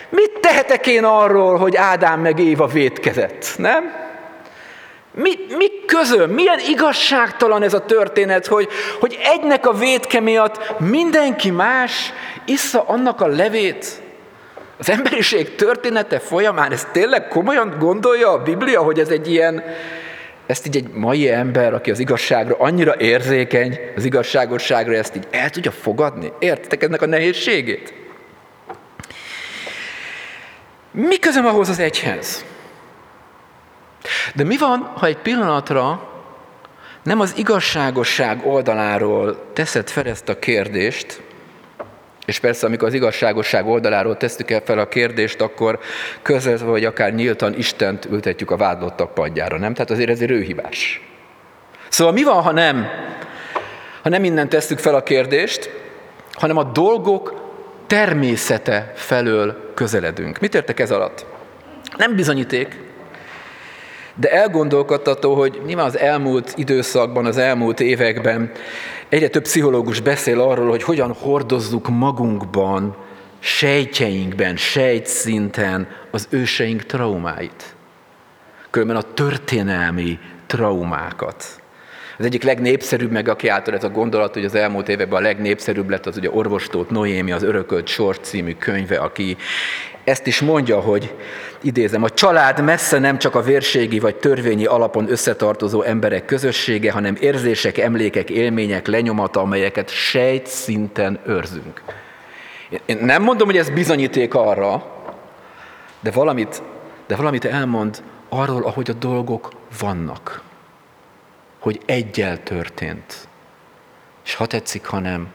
mit 0.09 0.31
tehetek 0.41 0.87
én 0.87 1.03
arról, 1.03 1.57
hogy 1.57 1.75
Ádám 1.75 2.19
meg 2.19 2.39
Éva 2.39 2.67
vétkezett, 2.67 3.53
nem? 3.57 4.03
Mi, 5.15 5.31
mi 5.57 5.67
közöm? 5.85 6.29
Milyen 6.29 6.59
igazságtalan 6.67 7.63
ez 7.63 7.73
a 7.73 7.85
történet, 7.85 8.47
hogy, 8.47 8.67
hogy 8.99 9.19
egynek 9.23 9.67
a 9.67 9.73
vétke 9.73 10.19
miatt 10.19 10.79
mindenki 10.79 11.51
más 11.51 12.13
issza 12.45 12.83
annak 12.87 13.21
a 13.21 13.27
levét? 13.27 14.01
Az 14.77 14.89
emberiség 14.89 15.55
története 15.55 16.19
folyamán, 16.19 16.71
ez 16.71 16.87
tényleg 16.91 17.27
komolyan 17.27 17.75
gondolja 17.79 18.31
a 18.31 18.41
Biblia, 18.41 18.81
hogy 18.81 18.99
ez 18.99 19.09
egy 19.09 19.31
ilyen, 19.31 19.63
ezt 20.45 20.67
így 20.67 20.75
egy 20.75 20.89
mai 20.93 21.29
ember, 21.29 21.73
aki 21.73 21.91
az 21.91 21.99
igazságra 21.99 22.55
annyira 22.59 22.95
érzékeny, 22.97 23.79
az 23.95 24.05
igazságosságra, 24.05 24.93
ezt 24.93 25.15
így 25.15 25.27
el 25.31 25.49
tudja 25.49 25.71
fogadni? 25.71 26.31
Értitek 26.39 26.83
ennek 26.83 27.01
a 27.01 27.05
nehézségét? 27.05 28.02
Mi 30.93 31.17
közöm 31.17 31.45
ahhoz 31.45 31.69
az 31.69 31.79
egyhez? 31.79 32.45
De 34.35 34.43
mi 34.43 34.57
van, 34.57 34.79
ha 34.79 35.05
egy 35.05 35.17
pillanatra 35.17 36.09
nem 37.03 37.19
az 37.19 37.33
igazságosság 37.37 38.45
oldaláról 38.45 39.49
teszed 39.53 39.89
fel 39.89 40.05
ezt 40.05 40.29
a 40.29 40.39
kérdést, 40.39 41.21
és 42.25 42.39
persze, 42.39 42.65
amikor 42.65 42.87
az 42.87 42.93
igazságosság 42.93 43.67
oldaláról 43.67 44.17
tesszük 44.17 44.51
el 44.51 44.61
fel 44.65 44.79
a 44.79 44.87
kérdést, 44.87 45.41
akkor 45.41 45.79
közvetve 46.21 46.65
vagy 46.65 46.85
akár 46.85 47.13
nyíltan 47.13 47.57
Istent 47.57 48.05
ültetjük 48.05 48.51
a 48.51 48.57
vádlottak 48.57 49.13
padjára, 49.13 49.57
nem? 49.57 49.73
Tehát 49.73 49.91
azért 49.91 50.09
ez 50.09 50.19
egy 50.19 50.27
rőhibás. 50.27 51.01
Szóval 51.89 52.13
mi 52.13 52.23
van, 52.23 52.41
ha 52.41 52.51
nem? 52.51 52.87
Ha 54.01 54.09
nem 54.09 54.23
innen 54.23 54.49
tesszük 54.49 54.79
fel 54.79 54.95
a 54.95 55.03
kérdést, 55.03 55.69
hanem 56.31 56.57
a 56.57 56.63
dolgok 56.63 57.42
természete 57.87 58.91
felől 58.95 59.71
közeledünk. 59.73 60.39
Mit 60.39 60.55
értek 60.55 60.79
ez 60.79 60.91
alatt? 60.91 61.25
Nem 61.97 62.15
bizonyíték, 62.15 62.79
de 64.15 64.31
elgondolkodtató, 64.31 65.35
hogy 65.35 65.61
nyilván 65.65 65.85
az 65.85 65.97
elmúlt 65.97 66.53
időszakban, 66.55 67.25
az 67.25 67.37
elmúlt 67.37 67.79
években 67.79 68.51
egyre 69.09 69.27
több 69.27 69.43
pszichológus 69.43 69.99
beszél 69.99 70.41
arról, 70.41 70.69
hogy 70.69 70.83
hogyan 70.83 71.13
hordozzuk 71.13 71.89
magunkban, 71.89 72.95
sejtjeinkben, 73.39 74.55
sejtszinten 74.55 75.87
az 76.11 76.27
őseink 76.29 76.83
traumáit. 76.83 77.75
Különben 78.69 78.95
a 78.95 79.13
történelmi 79.13 80.19
traumákat. 80.47 81.62
Az 82.17 82.25
egyik 82.25 82.43
legnépszerűbb, 82.43 83.11
meg 83.11 83.27
aki 83.27 83.47
által 83.47 83.73
ez 83.73 83.83
a 83.83 83.89
gondolat, 83.89 84.33
hogy 84.33 84.45
az 84.45 84.55
elmúlt 84.55 84.89
években 84.89 85.19
a 85.19 85.23
legnépszerűbb 85.23 85.89
lett 85.89 86.05
az 86.05 86.17
ugye 86.17 86.29
Orvostót 86.31 86.89
Noémi, 86.89 87.31
az 87.31 87.43
Örökölt 87.43 87.87
Sors 87.87 88.17
című 88.21 88.55
könyve, 88.55 88.97
aki 88.97 89.37
ezt 90.03 90.27
is 90.27 90.41
mondja, 90.41 90.79
hogy 90.79 91.13
idézem, 91.61 92.03
a 92.03 92.09
család 92.09 92.63
messze 92.63 92.99
nem 92.99 93.17
csak 93.17 93.35
a 93.35 93.41
vérségi 93.41 93.99
vagy 93.99 94.15
törvényi 94.15 94.65
alapon 94.65 95.11
összetartozó 95.11 95.81
emberek 95.81 96.25
közössége, 96.25 96.91
hanem 96.91 97.17
érzések, 97.19 97.77
emlékek, 97.77 98.29
élmények 98.29 98.87
lenyomata, 98.87 99.39
amelyeket 99.39 99.89
sejt 99.89 100.47
szinten 100.47 101.19
őrzünk. 101.25 101.81
Én 102.85 102.97
nem 103.01 103.23
mondom, 103.23 103.47
hogy 103.47 103.57
ez 103.57 103.69
bizonyíték 103.69 104.33
arra, 104.33 104.85
de 105.99 106.11
valamit, 106.11 106.61
de 107.07 107.15
valamit 107.15 107.45
elmond 107.45 108.03
arról, 108.29 108.63
ahogy 108.63 108.89
a 108.89 108.93
dolgok 108.93 109.51
vannak. 109.79 110.42
Hogy 111.63 111.81
egyel 111.85 112.43
történt. 112.43 113.27
És 114.25 114.35
ha 114.35 114.45
tetszik, 114.45 114.85
hanem 114.85 115.27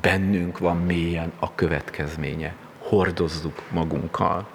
bennünk 0.00 0.58
van 0.58 0.76
mélyen 0.76 1.32
a 1.38 1.54
következménye 1.54 2.54
hordozzuk 2.78 3.62
magunkkal. 3.70 4.46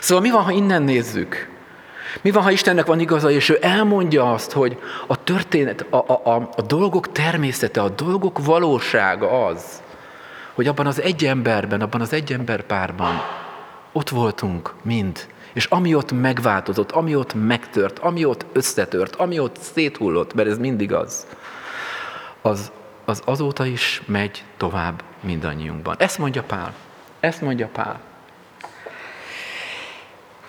Szóval 0.00 0.22
mi 0.22 0.30
van, 0.30 0.42
ha 0.42 0.50
innen 0.50 0.82
nézzük? 0.82 1.50
Mi 2.20 2.30
van, 2.30 2.42
ha 2.42 2.50
Istennek 2.50 2.86
van 2.86 3.00
igaza, 3.00 3.30
és 3.30 3.48
ő 3.48 3.58
elmondja 3.60 4.32
azt, 4.32 4.52
hogy 4.52 4.78
a 5.06 5.24
történet, 5.24 5.80
a, 5.90 5.96
a, 5.96 6.20
a, 6.24 6.48
a 6.56 6.62
dolgok 6.62 7.12
természete, 7.12 7.82
a 7.82 7.88
dolgok 7.88 8.44
valósága 8.44 9.46
az, 9.46 9.82
hogy 10.54 10.66
abban 10.66 10.86
az 10.86 11.00
egy 11.00 11.24
emberben, 11.24 11.80
abban 11.80 12.00
az 12.00 12.12
egy 12.12 12.32
ember 12.32 12.62
párban 12.62 13.22
ott 13.92 14.08
voltunk 14.08 14.74
mind, 14.82 15.26
és 15.52 15.64
ami 15.64 15.94
ott 15.94 16.12
megváltozott, 16.12 16.90
ami 16.90 17.16
ott 17.16 17.34
megtört, 17.34 17.98
ami 17.98 18.24
ott 18.24 18.46
összetört, 18.52 19.14
ami 19.14 19.38
ott 19.38 19.56
széthullott, 19.60 20.34
mert 20.34 20.48
ez 20.48 20.58
mindig 20.58 20.92
az, 20.92 21.26
az, 22.42 22.72
az 23.04 23.22
azóta 23.24 23.66
is 23.66 24.02
megy 24.06 24.44
tovább 24.56 25.02
mindannyiunkban. 25.20 25.96
Ezt 25.98 26.18
mondja 26.18 26.42
Pál. 26.42 26.74
Ezt 27.20 27.40
mondja 27.40 27.68
Pál. 27.72 28.00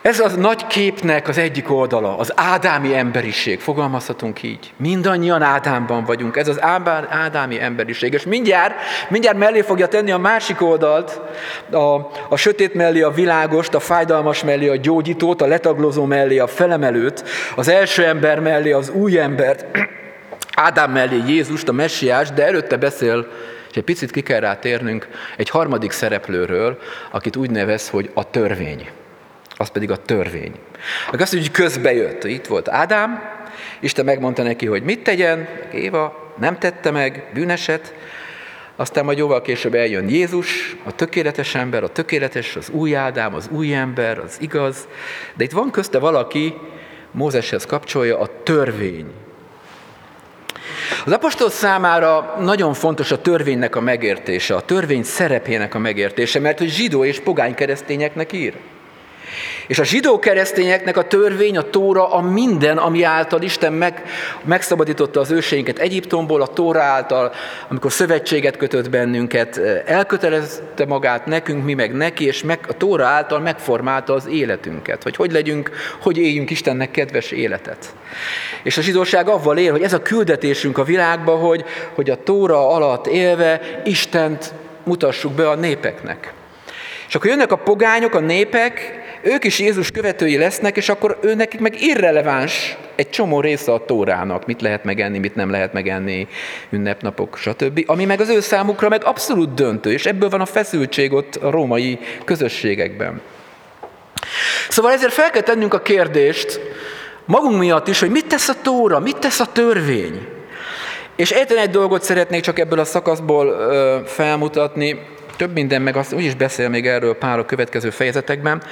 Ez 0.03 0.19
az 0.19 0.35
nagy 0.35 0.67
képnek 0.67 1.27
az 1.27 1.37
egyik 1.37 1.71
oldala, 1.71 2.17
az 2.17 2.31
ádámi 2.35 2.95
emberiség, 2.95 3.59
fogalmazhatunk 3.59 4.43
így. 4.43 4.73
Mindannyian 4.77 5.41
Ádámban 5.41 6.03
vagyunk, 6.03 6.37
ez 6.37 6.47
az 6.47 6.61
ádámi 7.09 7.61
emberiség. 7.61 8.13
És 8.13 8.23
mindjárt, 8.23 8.73
mindjárt 9.09 9.37
mellé 9.37 9.61
fogja 9.61 9.87
tenni 9.87 10.11
a 10.11 10.17
másik 10.17 10.61
oldalt, 10.61 11.21
a, 11.71 12.11
a 12.29 12.35
sötét 12.35 12.73
mellé 12.73 13.01
a 13.01 13.09
világost, 13.09 13.73
a 13.73 13.79
fájdalmas 13.79 14.43
mellé 14.43 14.67
a 14.67 14.75
gyógyítót, 14.75 15.41
a 15.41 15.47
letaglózó 15.47 16.05
mellé 16.05 16.37
a 16.37 16.47
felemelőt, 16.47 17.23
az 17.55 17.67
első 17.67 18.05
ember 18.05 18.39
mellé 18.39 18.71
az 18.71 18.89
új 18.89 19.19
embert, 19.19 19.65
Ádám 20.55 20.91
mellé 20.91 21.23
Jézust, 21.27 21.67
a 21.67 21.71
messiást, 21.71 22.33
de 22.33 22.45
előtte 22.45 22.77
beszél 22.77 23.27
és 23.69 23.79
egy 23.79 23.83
picit 23.83 24.11
ki 24.11 24.21
kell 24.21 24.39
rá 24.39 24.55
térnünk 24.55 25.07
egy 25.37 25.49
harmadik 25.49 25.91
szereplőről, 25.91 26.77
akit 27.11 27.35
úgy 27.35 27.49
nevez, 27.49 27.89
hogy 27.89 28.09
a 28.13 28.29
törvény. 28.29 28.89
Az 29.63 29.69
pedig 29.69 29.91
a 29.91 29.97
törvény. 29.97 30.51
Akkor 31.07 31.21
azt 31.21 31.33
mondja, 31.33 31.51
hogy 31.51 31.63
közbejött. 31.63 32.23
Itt 32.23 32.45
volt 32.45 32.69
Ádám, 32.69 33.21
Isten 33.79 34.05
megmondta 34.05 34.43
neki, 34.43 34.65
hogy 34.65 34.83
mit 34.83 35.03
tegyen, 35.03 35.47
Éva 35.73 36.33
nem 36.39 36.57
tette 36.57 36.91
meg, 36.91 37.29
bűneset, 37.33 37.93
aztán 38.75 39.05
majd 39.05 39.17
jóval 39.17 39.41
később 39.41 39.73
eljön 39.73 40.09
Jézus, 40.09 40.75
a 40.83 40.95
tökéletes 40.95 41.55
ember, 41.55 41.83
a 41.83 41.87
tökéletes, 41.87 42.55
az 42.55 42.69
új 42.69 42.95
Ádám, 42.95 43.33
az 43.33 43.47
új 43.51 43.73
ember, 43.73 44.17
az 44.17 44.37
igaz, 44.39 44.87
de 45.35 45.43
itt 45.43 45.51
van 45.51 45.71
közte 45.71 45.99
valaki, 45.99 46.53
Mózeshez 47.11 47.65
kapcsolja 47.65 48.19
a 48.19 48.29
törvény. 48.43 49.11
Az 51.05 51.11
apostol 51.11 51.49
számára 51.49 52.35
nagyon 52.39 52.73
fontos 52.73 53.11
a 53.11 53.21
törvénynek 53.21 53.75
a 53.75 53.81
megértése, 53.81 54.55
a 54.55 54.61
törvény 54.61 55.03
szerepének 55.03 55.75
a 55.75 55.79
megértése, 55.79 56.39
mert 56.39 56.57
hogy 56.57 56.69
zsidó 56.69 57.05
és 57.05 57.19
pogány 57.19 57.53
keresztényeknek 57.53 58.33
ír. 58.33 58.53
És 59.67 59.79
a 59.79 59.83
zsidó 59.83 60.19
keresztényeknek 60.19 60.97
a 60.97 61.03
törvény, 61.03 61.57
a 61.57 61.69
tóra, 61.69 62.11
a 62.11 62.21
minden, 62.21 62.77
ami 62.77 63.03
által 63.03 63.41
Isten 63.41 63.73
meg, 63.73 64.03
megszabadította 64.43 65.19
az 65.19 65.31
őseinket 65.31 65.77
Egyiptomból, 65.77 66.41
a 66.41 66.47
tóra 66.47 66.81
által, 66.81 67.31
amikor 67.67 67.91
szövetséget 67.91 68.57
kötött 68.57 68.89
bennünket, 68.89 69.57
elkötelezte 69.85 70.85
magát 70.85 71.25
nekünk, 71.25 71.63
mi 71.63 71.73
meg 71.73 71.93
neki, 71.93 72.25
és 72.25 72.43
meg, 72.43 72.59
a 72.67 72.77
tóra 72.77 73.05
által 73.05 73.39
megformálta 73.39 74.13
az 74.13 74.27
életünket, 74.27 75.03
hogy 75.03 75.15
hogy 75.15 75.31
legyünk, 75.31 75.71
hogy 76.01 76.17
éljünk 76.17 76.49
Istennek 76.49 76.91
kedves 76.91 77.31
életet. 77.31 77.93
És 78.63 78.77
a 78.77 78.81
zsidóság 78.81 79.27
avval 79.27 79.57
él, 79.57 79.71
hogy 79.71 79.83
ez 79.83 79.93
a 79.93 80.01
küldetésünk 80.01 80.77
a 80.77 80.83
világba, 80.83 81.35
hogy, 81.35 81.63
hogy 81.93 82.09
a 82.09 82.23
tóra 82.23 82.69
alatt 82.69 83.07
élve 83.07 83.81
Istent 83.85 84.53
mutassuk 84.83 85.33
be 85.33 85.49
a 85.49 85.55
népeknek. 85.55 86.33
És 87.07 87.15
akkor 87.15 87.29
jönnek 87.29 87.51
a 87.51 87.57
pogányok, 87.57 88.15
a 88.15 88.19
népek, 88.19 89.02
ők 89.23 89.43
is 89.43 89.59
Jézus 89.59 89.91
követői 89.91 90.37
lesznek, 90.37 90.77
és 90.77 90.89
akkor 90.89 91.17
ő 91.21 91.35
nekik 91.35 91.59
meg 91.59 91.81
irreleváns 91.81 92.77
egy 92.95 93.09
csomó 93.09 93.41
része 93.41 93.71
a 93.71 93.85
tórának, 93.85 94.45
mit 94.45 94.61
lehet 94.61 94.83
megenni, 94.83 95.17
mit 95.17 95.35
nem 95.35 95.49
lehet 95.49 95.73
megenni, 95.73 96.27
ünnepnapok, 96.69 97.37
stb. 97.37 97.83
Ami 97.85 98.05
meg 98.05 98.21
az 98.21 98.29
ő 98.29 98.39
számukra 98.39 98.89
meg 98.89 99.03
abszolút 99.03 99.53
döntő, 99.53 99.91
és 99.91 100.05
ebből 100.05 100.29
van 100.29 100.41
a 100.41 100.45
feszültség 100.45 101.13
ott 101.13 101.35
a 101.35 101.49
római 101.49 101.99
közösségekben. 102.25 103.21
Szóval 104.69 104.91
ezért 104.91 105.13
fel 105.13 105.29
kell 105.29 105.41
tennünk 105.41 105.73
a 105.73 105.81
kérdést, 105.81 106.59
magunk 107.25 107.59
miatt 107.59 107.87
is, 107.87 107.99
hogy 107.99 108.09
mit 108.09 108.27
tesz 108.27 108.49
a 108.49 108.55
tóra, 108.61 108.99
mit 108.99 109.17
tesz 109.17 109.39
a 109.39 109.51
törvény. 109.51 110.27
És 111.15 111.31
egyetlen 111.31 111.57
egy 111.57 111.69
dolgot 111.69 112.03
szeretnék 112.03 112.41
csak 112.41 112.59
ebből 112.59 112.79
a 112.79 112.85
szakaszból 112.85 113.47
ö, 113.47 113.99
felmutatni, 114.05 114.99
több 115.35 115.53
minden, 115.53 115.81
meg 115.81 115.95
azt 115.95 116.13
úgyis 116.13 116.35
beszél 116.35 116.69
még 116.69 116.87
erről 116.87 117.17
pár 117.17 117.39
a 117.39 117.45
következő 117.45 117.89
fejezetekben, 117.89 118.63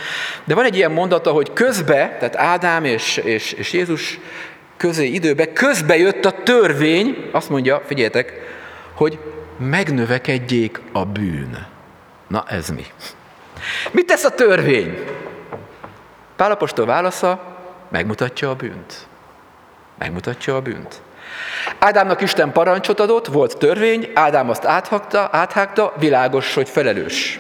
de 0.44 0.56
van 0.56 0.66
egy 0.66 0.76
ilyen 0.76 0.92
mondata, 0.92 1.32
hogy 1.32 1.54
közbe, 1.54 2.16
tehát 2.20 2.36
Ádám 2.36 2.86
és, 2.86 3.18
és, 3.18 3.52
és 3.52 3.74
Jézus 3.74 4.20
közé 4.78 5.08
időbe, 5.08 5.54
közbe 5.54 5.98
jött 5.98 6.26
a 6.26 6.32
törvény, 6.44 7.30
azt 7.32 7.50
mondja, 7.50 7.82
figyeljetek, 7.86 8.34
hogy 8.94 9.20
megnövekedjék 9.58 10.82
a 10.92 11.06
bűn. 11.06 11.68
Na 12.28 12.46
ez 12.48 12.70
mi? 12.70 12.86
Mit 13.92 14.06
tesz 14.06 14.24
a 14.24 14.30
törvény? 14.30 14.98
Pálapostól 16.36 16.86
válasza, 16.86 17.58
megmutatja 17.90 18.50
a 18.50 18.56
bűnt. 18.56 19.08
Megmutatja 19.98 20.56
a 20.56 20.62
bűnt. 20.62 21.02
Ádámnak 21.84 22.22
Isten 22.22 22.52
parancsot 22.52 23.00
adott, 23.00 23.28
volt 23.28 23.58
törvény, 23.58 24.12
Ádám 24.14 24.50
azt 24.50 24.66
áthágta, 24.66 25.30
áthágta 25.32 25.94
világos, 26.00 26.54
hogy 26.54 26.70
felelős. 26.70 27.40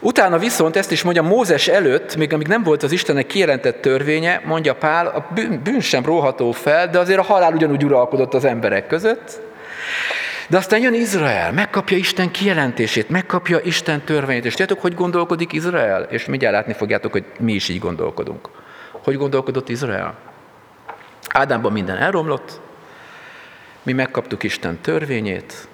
Utána 0.00 0.38
viszont 0.38 0.76
ezt 0.76 0.92
is 0.92 1.02
mondja 1.02 1.22
Mózes 1.22 1.68
előtt, 1.68 2.16
még 2.16 2.32
amíg 2.32 2.46
nem 2.46 2.62
volt 2.62 2.82
az 2.82 2.92
Istennek 2.92 3.26
kijelentett 3.26 3.80
törvénye, 3.80 4.42
mondja 4.44 4.74
Pál, 4.74 5.06
a 5.06 5.26
bűn, 5.34 5.60
bűn 5.62 5.80
sem 5.80 6.04
róható 6.04 6.52
fel, 6.52 6.88
de 6.88 6.98
azért 6.98 7.18
a 7.18 7.22
halál 7.22 7.52
ugyanúgy 7.52 7.84
uralkodott 7.84 8.34
az 8.34 8.44
emberek 8.44 8.86
között. 8.86 9.40
De 10.48 10.56
aztán 10.56 10.80
jön 10.80 10.94
Izrael, 10.94 11.52
megkapja 11.52 11.96
Isten 11.96 12.30
kijelentését, 12.30 13.08
megkapja 13.08 13.60
Isten 13.62 14.04
törvényét. 14.04 14.44
És 14.44 14.50
tudjátok, 14.50 14.80
hogy 14.80 14.94
gondolkodik 14.94 15.52
Izrael? 15.52 16.02
És 16.02 16.24
mindjárt 16.24 16.54
látni 16.54 16.72
fogjátok, 16.72 17.12
hogy 17.12 17.24
mi 17.38 17.52
is 17.52 17.68
így 17.68 17.78
gondolkodunk. 17.78 18.48
Hogy 19.04 19.16
gondolkodott 19.16 19.68
Izrael? 19.68 20.14
Ádámban 21.28 21.72
minden 21.72 21.96
elromlott, 21.96 22.62
mi 23.84 23.92
megkaptuk 23.92 24.42
Isten 24.42 24.78
törvényét, 24.80 25.68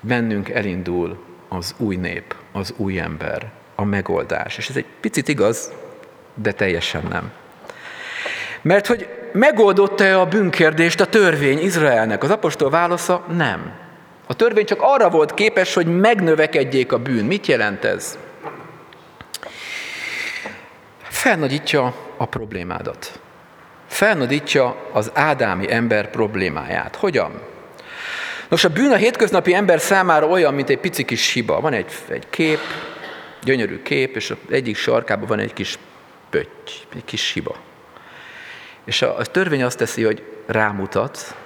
bennünk 0.00 0.48
elindul 0.48 1.24
az 1.48 1.74
új 1.76 1.96
nép, 1.96 2.34
az 2.52 2.74
új 2.76 2.98
ember, 2.98 3.50
a 3.74 3.84
megoldás. 3.84 4.58
És 4.58 4.68
ez 4.68 4.76
egy 4.76 4.86
picit 5.00 5.28
igaz, 5.28 5.72
de 6.34 6.52
teljesen 6.52 7.02
nem. 7.08 7.32
Mert 8.62 8.86
hogy 8.86 9.08
megoldotta-e 9.32 10.20
a 10.20 10.26
bűnkérdést 10.26 11.00
a 11.00 11.06
törvény 11.06 11.58
Izraelnek? 11.58 12.22
Az 12.22 12.30
apostol 12.30 12.70
válasza 12.70 13.24
nem. 13.36 13.72
A 14.26 14.34
törvény 14.34 14.64
csak 14.64 14.78
arra 14.80 15.10
volt 15.10 15.34
képes, 15.34 15.74
hogy 15.74 15.86
megnövekedjék 15.86 16.92
a 16.92 16.98
bűn. 16.98 17.24
Mit 17.24 17.46
jelent 17.46 17.84
ez? 17.84 18.18
Felnagyítja 21.02 21.94
a 22.16 22.26
problémádat. 22.26 23.20
Felnagyítja 23.92 24.76
az 24.92 25.10
ádámi 25.14 25.72
ember 25.72 26.10
problémáját. 26.10 26.96
Hogyan? 26.96 27.40
Nos, 28.48 28.64
a 28.64 28.68
bűn 28.68 28.92
a 28.92 28.96
hétköznapi 28.96 29.54
ember 29.54 29.80
számára 29.80 30.26
olyan, 30.26 30.54
mint 30.54 30.68
egy 30.68 30.78
pici 30.78 31.04
kis 31.04 31.32
hiba. 31.32 31.60
Van 31.60 31.72
egy, 31.72 31.92
egy 32.08 32.26
kép, 32.30 32.58
gyönyörű 33.42 33.82
kép, 33.82 34.16
és 34.16 34.30
az 34.30 34.36
egyik 34.50 34.76
sarkában 34.76 35.28
van 35.28 35.38
egy 35.38 35.52
kis 35.52 35.78
pötty, 36.30 36.70
egy 36.94 37.04
kis 37.04 37.32
hiba. 37.32 37.56
És 38.84 39.02
a, 39.02 39.18
a 39.18 39.24
törvény 39.24 39.62
azt 39.62 39.78
teszi, 39.78 40.02
hogy 40.02 40.22
rámutat, 40.46 41.36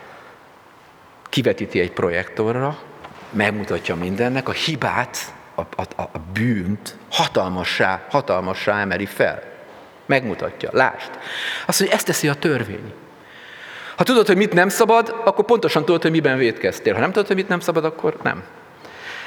kivetíti 1.29 1.81
egy 1.81 1.93
projektorra, 1.93 2.79
megmutatja 3.31 3.95
mindennek, 3.95 4.49
a 4.49 4.53
hibát, 4.53 5.19
a, 5.55 5.61
a, 5.61 5.83
a 5.97 6.19
bűnt 6.33 6.97
hatalmassá, 7.11 8.07
hatalmassá 8.11 8.81
emeli 8.81 9.07
fel. 9.07 9.56
Megmutatja, 10.07 10.71
lást. 10.73 11.11
Azt 11.67 11.79
mondja, 11.79 11.97
ezt 11.97 12.07
teszi 12.07 12.29
a 12.29 12.35
törvény. 12.35 12.93
Ha 13.97 14.05
tudod, 14.05 14.27
hogy 14.27 14.37
mit 14.37 14.53
nem 14.53 14.69
szabad, 14.69 15.23
akkor 15.25 15.45
pontosan 15.45 15.85
tudod, 15.85 16.03
hogy 16.03 16.11
miben 16.11 16.39
védkeztél. 16.39 16.95
Ha 16.95 17.01
nem 17.01 17.13
tudod, 17.13 17.27
hogy 17.27 17.37
mit 17.37 17.49
nem 17.49 17.61
szabad, 17.61 17.85
akkor 17.85 18.17
nem. 18.23 18.43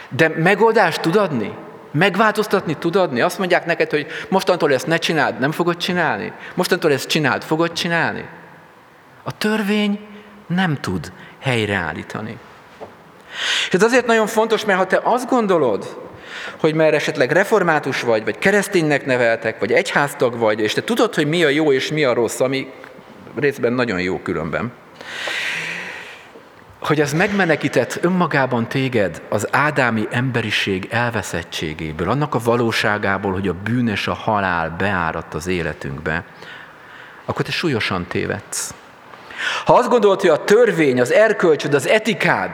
De 0.09 0.27
megoldást 0.37 1.01
tud 1.01 1.15
adni? 1.15 1.53
Megváltoztatni 1.91 2.77
tud 2.77 2.95
adni? 2.95 3.21
Azt 3.21 3.37
mondják 3.37 3.65
neked, 3.65 3.89
hogy 3.89 4.07
mostantól 4.29 4.73
ezt 4.73 4.87
ne 4.87 4.97
csináld, 4.97 5.39
nem 5.39 5.51
fogod 5.51 5.77
csinálni? 5.77 6.33
Mostantól 6.53 6.91
ezt 6.91 7.07
csináld, 7.07 7.43
fogod 7.43 7.71
csinálni? 7.71 8.25
A 9.23 9.37
törvény 9.37 9.99
nem 10.47 10.77
tud 10.81 11.11
helyreállítani. 11.39 12.37
És 13.67 13.73
ez 13.73 13.83
azért 13.83 14.05
nagyon 14.05 14.27
fontos, 14.27 14.65
mert 14.65 14.79
ha 14.79 14.85
te 14.85 14.99
azt 15.03 15.29
gondolod, 15.29 16.08
hogy 16.57 16.73
mert 16.73 16.93
esetleg 16.93 17.31
református 17.31 18.01
vagy, 18.01 18.23
vagy 18.23 18.37
kereszténynek 18.37 19.05
neveltek, 19.05 19.59
vagy 19.59 19.71
egyháztag 19.71 20.37
vagy, 20.37 20.59
és 20.59 20.73
te 20.73 20.83
tudod, 20.83 21.15
hogy 21.15 21.27
mi 21.27 21.43
a 21.43 21.49
jó 21.49 21.71
és 21.71 21.91
mi 21.91 22.03
a 22.03 22.13
rossz, 22.13 22.39
ami 22.39 22.71
részben 23.35 23.73
nagyon 23.73 24.01
jó 24.01 24.19
különben, 24.19 24.71
hogy 26.79 27.01
ez 27.01 27.13
megmenekített 27.13 27.99
önmagában 28.01 28.67
téged 28.67 29.21
az 29.29 29.47
ádámi 29.51 30.07
emberiség 30.11 30.87
elveszettségéből, 30.91 32.09
annak 32.09 32.35
a 32.35 32.39
valóságából, 32.43 33.31
hogy 33.31 33.47
a 33.47 33.55
bűnös 33.63 34.07
a 34.07 34.13
halál 34.13 34.75
beáradt 34.77 35.33
az 35.33 35.47
életünkbe, 35.47 36.23
akkor 37.25 37.45
te 37.45 37.51
súlyosan 37.51 38.05
tévedsz. 38.07 38.73
Ha 39.65 39.73
azt 39.73 39.89
gondolod, 39.89 40.21
hogy 40.21 40.29
a 40.29 40.43
törvény, 40.43 41.01
az 41.01 41.11
erkölcsöd, 41.11 41.73
az 41.73 41.87
etikád 41.87 42.51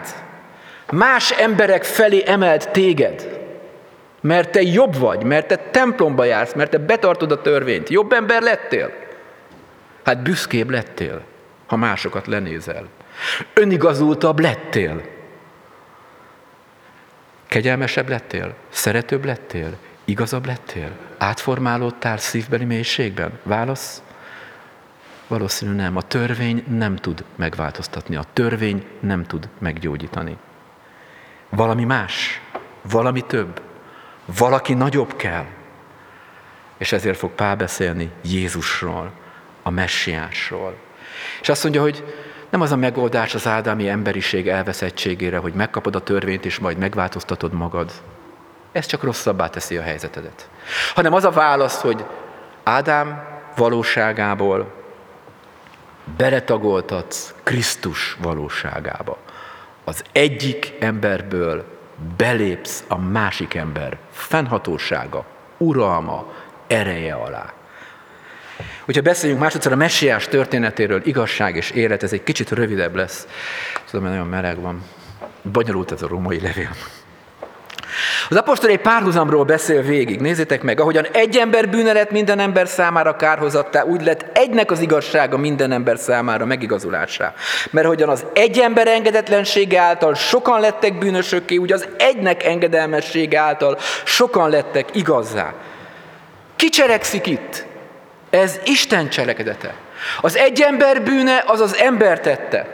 más 0.91 1.31
emberek 1.31 1.83
felé 1.83 2.23
emelt 2.25 2.69
téged, 2.69 3.34
mert 4.25 4.51
te 4.51 4.61
jobb 4.61 4.95
vagy, 4.95 5.23
mert 5.23 5.47
te 5.47 5.55
templomba 5.57 6.23
jársz, 6.23 6.53
mert 6.53 6.71
te 6.71 6.77
betartod 6.77 7.31
a 7.31 7.41
törvényt, 7.41 7.89
jobb 7.89 8.11
ember 8.11 8.41
lettél, 8.41 8.91
hát 10.03 10.21
büszkébb 10.21 10.69
lettél, 10.69 11.21
ha 11.65 11.75
másokat 11.75 12.27
lenézel. 12.27 12.87
Önigazultabb 13.53 14.39
lettél. 14.39 15.01
Kegyelmesebb 17.47 18.09
lettél? 18.09 18.53
Szeretőbb 18.69 19.25
lettél? 19.25 19.77
Igazabb 20.05 20.45
lettél? 20.45 20.91
Átformálódtál 21.17 22.17
szívbeli 22.17 22.65
mélységben? 22.65 23.39
Válasz? 23.43 24.01
Valószínű 25.27 25.71
nem. 25.71 25.95
A 25.95 26.01
törvény 26.01 26.63
nem 26.77 26.95
tud 26.95 27.23
megváltoztatni. 27.35 28.15
A 28.15 28.23
törvény 28.33 28.85
nem 28.99 29.23
tud 29.23 29.49
meggyógyítani. 29.57 30.37
Valami 31.49 31.83
más, 31.83 32.41
valami 32.81 33.21
több, 33.21 33.61
valaki 34.25 34.73
nagyobb 34.73 35.15
kell. 35.15 35.45
És 36.77 36.91
ezért 36.91 37.17
fog 37.17 37.31
Pál 37.31 37.55
beszélni 37.55 38.11
Jézusról, 38.23 39.11
a 39.63 39.69
messiásról. 39.69 40.75
És 41.41 41.49
azt 41.49 41.63
mondja, 41.63 41.81
hogy 41.81 42.03
nem 42.49 42.61
az 42.61 42.71
a 42.71 42.75
megoldás 42.75 43.35
az 43.35 43.47
ádámi 43.47 43.89
emberiség 43.89 44.47
elveszettségére, 44.47 45.37
hogy 45.37 45.53
megkapod 45.53 45.95
a 45.95 46.03
törvényt 46.03 46.45
és 46.45 46.59
majd 46.59 46.77
megváltoztatod 46.77 47.53
magad. 47.53 47.91
Ez 48.71 48.85
csak 48.85 49.03
rosszabbá 49.03 49.49
teszi 49.49 49.77
a 49.77 49.81
helyzetedet. 49.81 50.49
Hanem 50.93 51.13
az 51.13 51.23
a 51.23 51.31
válasz, 51.31 51.81
hogy 51.81 52.05
Ádám 52.63 53.23
valóságából 53.55 54.73
beletagoltatsz 56.17 57.33
Krisztus 57.43 58.17
valóságába. 58.21 59.17
Az 59.83 60.03
egyik 60.11 60.73
emberből 60.79 61.74
belépsz 62.17 62.83
a 62.87 62.97
másik 62.97 63.53
ember 63.53 63.97
fennhatósága, 64.11 65.25
uralma, 65.57 66.33
ereje 66.67 67.13
alá. 67.13 67.53
Hogyha 68.85 69.01
beszéljünk 69.01 69.41
másodszor 69.41 69.71
a 69.71 69.75
messiás 69.75 70.27
történetéről, 70.27 71.01
igazság 71.05 71.55
és 71.55 71.71
élet, 71.71 72.03
ez 72.03 72.13
egy 72.13 72.23
kicsit 72.23 72.51
rövidebb 72.51 72.95
lesz. 72.95 73.27
Tudom, 73.85 74.05
hogy 74.05 74.15
nagyon 74.15 74.29
meleg 74.29 74.61
van. 74.61 74.83
Bonyolult 75.41 75.91
ez 75.91 76.01
a 76.01 76.07
római 76.07 76.39
levél. 76.41 76.69
Az 78.29 78.35
apostol 78.35 78.69
egy 78.69 78.81
párhuzamról 78.81 79.43
beszél 79.43 79.81
végig. 79.81 80.19
Nézzétek 80.19 80.61
meg, 80.61 80.79
ahogyan 80.79 81.05
egy 81.11 81.37
ember 81.37 81.69
bűne 81.69 81.93
lett 81.93 82.11
minden 82.11 82.39
ember 82.39 82.67
számára 82.67 83.15
kárhozattá, 83.15 83.83
úgy 83.83 84.03
lett 84.03 84.25
egynek 84.33 84.71
az 84.71 84.79
igazsága 84.79 85.37
minden 85.37 85.71
ember 85.71 85.97
számára 85.97 86.45
megigazulásá. 86.45 87.33
Mert 87.69 87.85
ahogyan 87.85 88.09
az 88.09 88.25
egy 88.33 88.59
ember 88.59 88.87
engedetlensége 88.87 89.79
által 89.79 90.15
sokan 90.15 90.59
lettek 90.59 90.97
bűnösökké, 90.97 91.57
úgy 91.57 91.71
az 91.71 91.87
egynek 91.97 92.43
engedelmessége 92.43 93.39
által 93.39 93.77
sokan 94.03 94.49
lettek 94.49 94.95
igazzá. 94.95 95.53
Ki 96.55 96.69
cserekszik 96.69 97.27
itt? 97.27 97.65
Ez 98.29 98.59
Isten 98.65 99.09
cselekedete. 99.09 99.73
Az 100.21 100.35
egy 100.35 100.61
ember 100.61 101.01
bűne 101.03 101.43
az 101.47 101.59
az 101.59 101.75
ember 101.75 102.19
tette. 102.19 102.67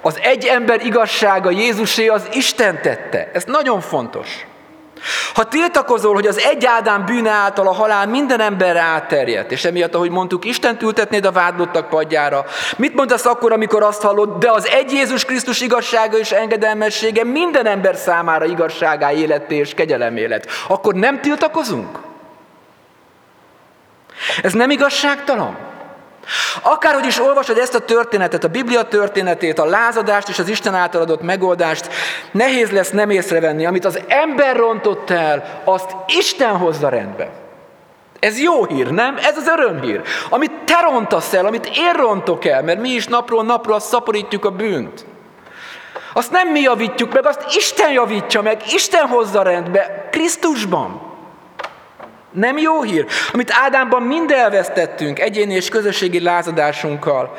Az 0.00 0.18
egy 0.22 0.44
ember 0.44 0.84
igazsága 0.84 1.50
Jézusé 1.50 2.06
az 2.06 2.28
Isten 2.32 2.80
tette. 2.82 3.30
Ez 3.32 3.44
nagyon 3.44 3.80
fontos. 3.80 4.48
Ha 5.34 5.44
tiltakozol, 5.44 6.14
hogy 6.14 6.26
az 6.26 6.38
egy 6.38 6.66
Ádám 6.66 7.04
bűne 7.04 7.30
által 7.30 7.66
a 7.66 7.72
halál 7.72 8.06
minden 8.06 8.40
emberre 8.40 8.80
átterjedt, 8.80 9.52
és 9.52 9.64
emiatt, 9.64 9.94
ahogy 9.94 10.10
mondtuk, 10.10 10.44
Isten 10.44 10.76
ültetnéd 10.82 11.24
a 11.24 11.32
vádlottak 11.32 11.88
padjára, 11.88 12.44
mit 12.76 12.94
mondasz 12.94 13.26
akkor, 13.26 13.52
amikor 13.52 13.82
azt 13.82 14.02
hallod, 14.02 14.38
de 14.38 14.50
az 14.50 14.66
egy 14.66 14.92
Jézus 14.92 15.24
Krisztus 15.24 15.60
igazsága 15.60 16.18
és 16.18 16.32
engedelmessége 16.32 17.24
minden 17.24 17.66
ember 17.66 17.96
számára 17.96 18.44
igazságá, 18.44 19.12
életé 19.12 19.56
és 19.56 19.74
kegyelem 19.74 20.16
élet. 20.16 20.46
Akkor 20.68 20.94
nem 20.94 21.20
tiltakozunk? 21.20 21.98
Ez 24.42 24.52
nem 24.52 24.70
igazságtalan? 24.70 25.69
Akárhogy 26.62 27.06
is 27.06 27.20
olvasod 27.20 27.58
ezt 27.58 27.74
a 27.74 27.80
történetet, 27.80 28.44
a 28.44 28.48
Biblia 28.48 28.82
történetét, 28.82 29.58
a 29.58 29.64
lázadást 29.64 30.28
és 30.28 30.38
az 30.38 30.48
Isten 30.48 30.74
által 30.74 31.00
adott 31.00 31.22
megoldást, 31.22 31.88
nehéz 32.32 32.70
lesz 32.70 32.90
nem 32.90 33.10
észrevenni, 33.10 33.66
amit 33.66 33.84
az 33.84 34.00
ember 34.08 34.56
rontott 34.56 35.10
el, 35.10 35.60
azt 35.64 35.96
Isten 36.06 36.56
hozza 36.56 36.88
rendbe. 36.88 37.30
Ez 38.20 38.40
jó 38.40 38.64
hír, 38.64 38.90
nem? 38.90 39.16
Ez 39.16 39.36
az 39.36 39.46
örömhír. 39.46 40.02
Amit 40.28 40.52
te 40.64 40.80
rontasz 40.90 41.32
el, 41.32 41.46
amit 41.46 41.70
én 41.76 41.92
rontok 41.92 42.44
el, 42.44 42.62
mert 42.62 42.80
mi 42.80 42.88
is 42.88 43.06
napról 43.06 43.44
napra 43.44 43.78
szaporítjuk 43.78 44.44
a 44.44 44.50
bűnt. 44.50 45.04
Azt 46.12 46.30
nem 46.30 46.48
mi 46.48 46.60
javítjuk 46.60 47.12
meg, 47.12 47.26
azt 47.26 47.44
Isten 47.56 47.92
javítja 47.92 48.42
meg, 48.42 48.62
Isten 48.72 49.06
hozza 49.06 49.42
rendbe 49.42 50.08
Krisztusban. 50.10 51.09
Nem 52.32 52.58
jó 52.58 52.82
hír? 52.82 53.06
Amit 53.32 53.50
Ádámban 53.52 54.02
mind 54.02 54.30
elvesztettünk, 54.30 55.18
egyéni 55.18 55.54
és 55.54 55.68
közösségi 55.68 56.20
lázadásunkkal. 56.20 57.36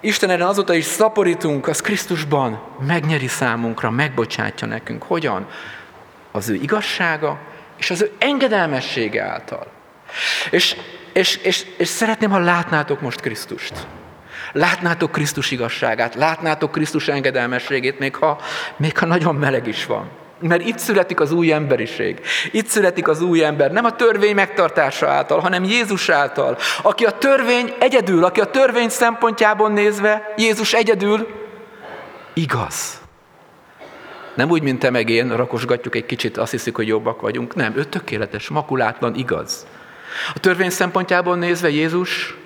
Isten 0.00 0.30
erre 0.30 0.46
azóta 0.46 0.74
is 0.74 0.84
szaporítunk, 0.84 1.68
az 1.68 1.80
Krisztusban 1.80 2.62
megnyeri 2.86 3.26
számunkra, 3.26 3.90
megbocsátja 3.90 4.66
nekünk. 4.66 5.02
Hogyan? 5.02 5.46
Az 6.32 6.48
ő 6.48 6.54
igazsága 6.54 7.38
és 7.78 7.90
az 7.90 8.02
ő 8.02 8.12
engedelmessége 8.18 9.22
által. 9.22 9.66
És, 10.50 10.76
és, 11.12 11.36
és, 11.36 11.66
és 11.76 11.88
szeretném, 11.88 12.30
ha 12.30 12.38
látnátok 12.38 13.00
most 13.00 13.20
Krisztust. 13.20 13.86
Látnátok 14.52 15.12
Krisztus 15.12 15.50
igazságát, 15.50 16.14
látnátok 16.14 16.72
Krisztus 16.72 17.08
engedelmességét, 17.08 17.98
még 17.98 18.16
ha, 18.16 18.40
még 18.76 18.98
ha 18.98 19.06
nagyon 19.06 19.34
meleg 19.34 19.66
is 19.66 19.86
van. 19.86 20.10
Mert 20.40 20.66
itt 20.66 20.78
születik 20.78 21.20
az 21.20 21.32
új 21.32 21.52
emberiség. 21.52 22.20
Itt 22.50 22.66
születik 22.66 23.08
az 23.08 23.20
új 23.20 23.44
ember. 23.44 23.72
Nem 23.72 23.84
a 23.84 23.96
törvény 23.96 24.34
megtartása 24.34 25.08
által, 25.08 25.40
hanem 25.40 25.64
Jézus 25.64 26.08
által. 26.08 26.58
Aki 26.82 27.04
a 27.04 27.10
törvény 27.10 27.74
egyedül, 27.78 28.24
aki 28.24 28.40
a 28.40 28.50
törvény 28.50 28.88
szempontjából 28.88 29.68
nézve, 29.70 30.34
Jézus 30.36 30.72
egyedül 30.72 31.28
igaz. 32.32 33.02
Nem 34.34 34.50
úgy, 34.50 34.62
mint 34.62 34.78
te 34.78 34.90
meg 34.90 35.08
én, 35.08 35.36
rakosgatjuk 35.36 35.96
egy 35.96 36.06
kicsit, 36.06 36.36
azt 36.36 36.50
hiszik, 36.50 36.76
hogy 36.76 36.86
jobbak 36.86 37.20
vagyunk. 37.20 37.54
Nem, 37.54 37.76
ő 37.76 37.84
tökéletes, 37.84 38.48
makulátlan, 38.48 39.14
igaz. 39.14 39.66
A 40.34 40.38
törvény 40.38 40.70
szempontjából 40.70 41.36
nézve 41.36 41.70
Jézus 41.70 42.36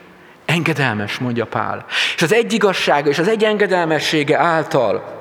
engedelmes, 0.44 1.18
mondja 1.18 1.46
Pál. 1.46 1.84
És 2.14 2.22
az 2.22 2.32
egy 2.32 2.52
igazsága 2.52 3.08
és 3.08 3.18
az 3.18 3.28
egy 3.28 3.44
engedelmessége 3.44 4.38
által 4.38 5.16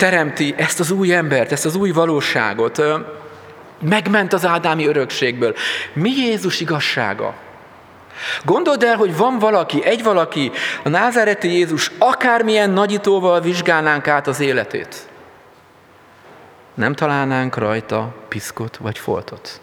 teremti 0.00 0.54
ezt 0.56 0.80
az 0.80 0.90
új 0.90 1.14
embert, 1.14 1.52
ezt 1.52 1.64
az 1.64 1.74
új 1.74 1.90
valóságot. 1.90 2.82
Megment 3.80 4.32
az 4.32 4.46
ádámi 4.46 4.86
örökségből. 4.86 5.54
Mi 5.92 6.10
Jézus 6.10 6.60
igazsága? 6.60 7.34
Gondold 8.44 8.82
el, 8.82 8.96
hogy 8.96 9.16
van 9.16 9.38
valaki, 9.38 9.84
egy 9.84 10.02
valaki, 10.02 10.50
a 10.84 10.88
názáreti 10.88 11.52
Jézus 11.52 11.90
akármilyen 11.98 12.70
nagyítóval 12.70 13.40
vizsgálnánk 13.40 14.08
át 14.08 14.26
az 14.26 14.40
életét. 14.40 14.96
Nem 16.74 16.94
találnánk 16.94 17.56
rajta 17.56 18.14
piszkot 18.28 18.76
vagy 18.76 18.98
foltot. 18.98 19.60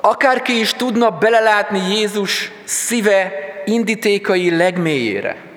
Akárki 0.00 0.60
is 0.60 0.72
tudna 0.72 1.10
belelátni 1.10 1.94
Jézus 1.94 2.50
szíve 2.64 3.32
indítékai 3.64 4.56
legmélyére. 4.56 5.47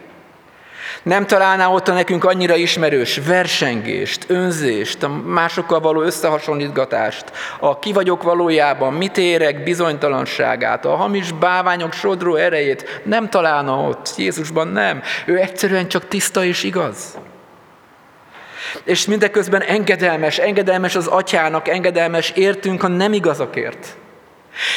Nem 1.04 1.26
találná 1.28 1.68
ott 1.68 1.88
a 1.88 1.94
nekünk 1.94 2.24
annyira 2.24 2.56
ismerős 2.56 3.20
versengést, 3.28 4.26
önzést, 4.28 5.04
a 5.04 5.08
másokkal 5.26 5.80
való 5.80 6.02
összehasonlítgatást, 6.02 7.32
a 7.60 7.80
ki 7.80 7.94
vagyok 7.94 8.24
valójában, 8.24 8.94
mit 8.94 9.18
érek 9.18 9.64
bizonytalanságát, 9.64 10.86
a 10.86 10.96
hamis 10.96 11.32
báványok 11.32 11.94
sodró 11.94 12.36
erejét 12.36 13.02
nem 13.04 13.30
találna 13.30 13.78
ott. 13.78 14.14
Jézusban 14.18 14.68
nem. 14.68 15.02
Ő 15.26 15.38
egyszerűen 15.38 15.88
csak 15.88 16.08
tiszta 16.08 16.44
és 16.44 16.64
igaz. 16.64 17.18
És 18.84 19.06
mindeközben 19.06 19.62
engedelmes, 19.62 20.38
engedelmes 20.38 20.96
az 20.96 21.08
atyának, 21.08 21.68
engedelmes 21.68 22.30
értünk 22.30 22.84
a 22.84 22.88
nem 22.88 23.14
igazakért. 23.14 23.96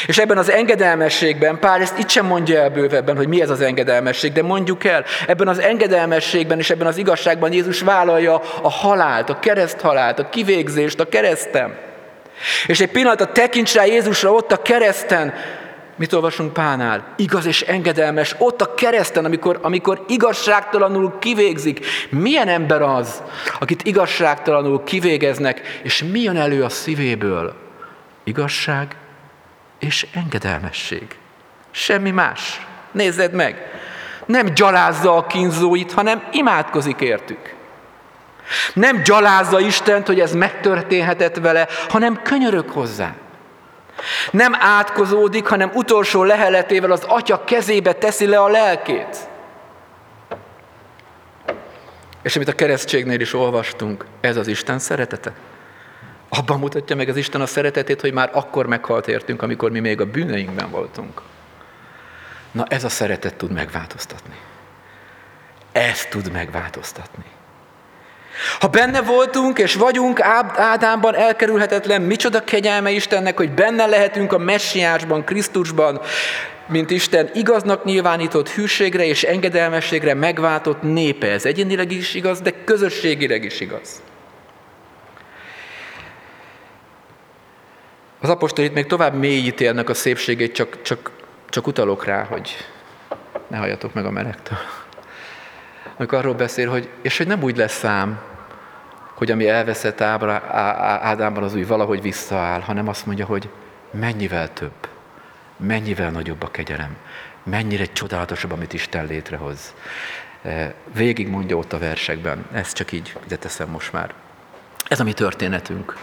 És 0.06 0.18
ebben 0.18 0.38
az 0.38 0.50
engedelmességben, 0.50 1.58
Pál 1.58 1.80
ezt 1.80 1.98
itt 1.98 2.08
sem 2.08 2.26
mondja 2.26 2.60
el 2.60 2.70
bővebben, 2.70 3.16
hogy 3.16 3.28
mi 3.28 3.40
ez 3.40 3.50
az 3.50 3.60
engedelmesség, 3.60 4.32
de 4.32 4.42
mondjuk 4.42 4.84
el, 4.84 5.04
ebben 5.26 5.48
az 5.48 5.58
engedelmességben 5.58 6.58
és 6.58 6.70
ebben 6.70 6.86
az 6.86 6.96
igazságban 6.96 7.52
Jézus 7.52 7.80
vállalja 7.80 8.40
a 8.62 8.70
halált, 8.70 9.30
a 9.30 9.38
kereszthalált, 9.38 10.18
a 10.18 10.28
kivégzést, 10.28 11.00
a 11.00 11.08
keresztem. 11.08 11.74
És 12.66 12.80
egy 12.80 12.90
pillanat 12.90 13.32
tekints 13.32 13.74
rá 13.74 13.84
Jézusra 13.84 14.32
ott 14.32 14.52
a 14.52 14.62
kereszten, 14.62 15.34
mit 15.96 16.12
olvasunk 16.12 16.52
Pánál? 16.52 17.04
Igaz 17.16 17.46
és 17.46 17.60
engedelmes, 17.60 18.34
ott 18.38 18.60
a 18.60 18.74
kereszten, 18.74 19.24
amikor, 19.24 19.58
amikor 19.62 20.04
igazságtalanul 20.08 21.18
kivégzik. 21.18 21.86
Milyen 22.10 22.48
ember 22.48 22.82
az, 22.82 23.22
akit 23.58 23.82
igazságtalanul 23.82 24.84
kivégeznek, 24.84 25.80
és 25.82 26.04
mi 26.12 26.20
jön 26.20 26.36
elő 26.36 26.62
a 26.62 26.68
szívéből? 26.68 27.54
Igazság 28.24 28.96
és 29.84 30.06
engedelmesség. 30.14 31.16
Semmi 31.70 32.10
más. 32.10 32.66
Nézzed 32.92 33.32
meg. 33.32 33.70
Nem 34.26 34.54
gyalázza 34.54 35.16
a 35.16 35.26
kínzóit, 35.26 35.92
hanem 35.92 36.22
imádkozik 36.32 37.00
értük. 37.00 37.54
Nem 38.74 39.02
gyalázza 39.02 39.60
Istent, 39.60 40.06
hogy 40.06 40.20
ez 40.20 40.32
megtörténhetett 40.32 41.36
vele, 41.36 41.68
hanem 41.88 42.22
könyörök 42.22 42.70
hozzá. 42.70 43.14
Nem 44.30 44.54
átkozódik, 44.58 45.46
hanem 45.46 45.70
utolsó 45.74 46.22
leheletével 46.22 46.90
az 46.90 47.04
atya 47.06 47.44
kezébe 47.44 47.92
teszi 47.92 48.26
le 48.26 48.38
a 48.38 48.48
lelkét. 48.48 49.16
És 52.22 52.36
amit 52.36 52.48
a 52.48 52.54
keresztségnél 52.54 53.20
is 53.20 53.34
olvastunk, 53.34 54.04
ez 54.20 54.36
az 54.36 54.46
Isten 54.46 54.78
szeretete. 54.78 55.32
Abban 56.38 56.58
mutatja 56.58 56.96
meg 56.96 57.08
az 57.08 57.16
Isten 57.16 57.40
a 57.40 57.46
szeretetét, 57.46 58.00
hogy 58.00 58.12
már 58.12 58.30
akkor 58.32 58.66
meghalt 58.66 59.08
értünk, 59.08 59.42
amikor 59.42 59.70
mi 59.70 59.80
még 59.80 60.00
a 60.00 60.06
bűneinkben 60.06 60.70
voltunk. 60.70 61.20
Na 62.50 62.64
ez 62.68 62.84
a 62.84 62.88
szeretet 62.88 63.34
tud 63.34 63.52
megváltoztatni. 63.52 64.36
Ez 65.72 66.04
tud 66.04 66.32
megváltoztatni. 66.32 67.24
Ha 68.60 68.68
benne 68.68 69.02
voltunk 69.02 69.58
és 69.58 69.74
vagyunk 69.74 70.20
Ádámban 70.56 71.14
elkerülhetetlen, 71.14 72.02
micsoda 72.02 72.44
kegyelme 72.44 72.90
Istennek, 72.90 73.36
hogy 73.36 73.50
benne 73.50 73.86
lehetünk 73.86 74.32
a 74.32 74.38
messiásban, 74.38 75.24
Krisztusban, 75.24 76.00
mint 76.66 76.90
Isten 76.90 77.30
igaznak 77.32 77.84
nyilvánított 77.84 78.48
hűségre 78.48 79.04
és 79.04 79.22
engedelmességre 79.22 80.14
megváltott 80.14 80.82
népe. 80.82 81.30
Ez 81.30 81.44
egyénileg 81.44 81.90
is 81.90 82.14
igaz, 82.14 82.40
de 82.40 82.64
közösségileg 82.64 83.44
is 83.44 83.60
igaz. 83.60 84.02
Az 88.24 88.30
apostol 88.30 88.64
itt 88.64 88.74
még 88.74 88.86
tovább 88.86 89.14
mélyíti 89.14 89.66
ennek 89.66 89.88
a 89.88 89.94
szépségét, 89.94 90.54
csak, 90.54 90.82
csak, 90.82 91.10
csak 91.48 91.66
utalok 91.66 92.04
rá, 92.04 92.24
hogy 92.24 92.56
ne 93.48 93.56
halljatok 93.56 93.94
meg 93.94 94.06
a 94.06 94.10
melegtől. 94.10 94.58
Amikor 95.96 96.18
arról 96.18 96.34
beszél, 96.34 96.70
hogy, 96.70 96.88
és 97.02 97.16
hogy 97.16 97.26
nem 97.26 97.42
úgy 97.42 97.56
lesz 97.56 97.78
szám, 97.78 98.20
hogy 99.14 99.30
ami 99.30 99.48
elveszett 99.48 100.00
Ábra, 100.00 100.32
Ádámban 101.02 101.42
az 101.42 101.54
új 101.54 101.62
valahogy 101.62 102.02
visszaáll, 102.02 102.60
hanem 102.60 102.88
azt 102.88 103.06
mondja, 103.06 103.26
hogy 103.26 103.48
mennyivel 103.90 104.52
több, 104.52 104.88
mennyivel 105.56 106.10
nagyobb 106.10 106.42
a 106.42 106.50
kegyelem, 106.50 106.96
mennyire 107.42 107.84
csodálatosabb, 107.84 108.52
amit 108.52 108.72
Isten 108.72 109.06
létrehoz. 109.06 109.74
E, 110.42 110.74
végig 110.94 111.28
mondja 111.28 111.56
ott 111.56 111.72
a 111.72 111.78
versekben, 111.78 112.46
ezt 112.52 112.76
csak 112.76 112.92
így 112.92 113.16
ide 113.24 113.36
teszem 113.36 113.68
most 113.68 113.92
már. 113.92 114.14
Ez 114.88 115.00
a 115.00 115.04
mi 115.04 115.12
történetünk 115.12 115.96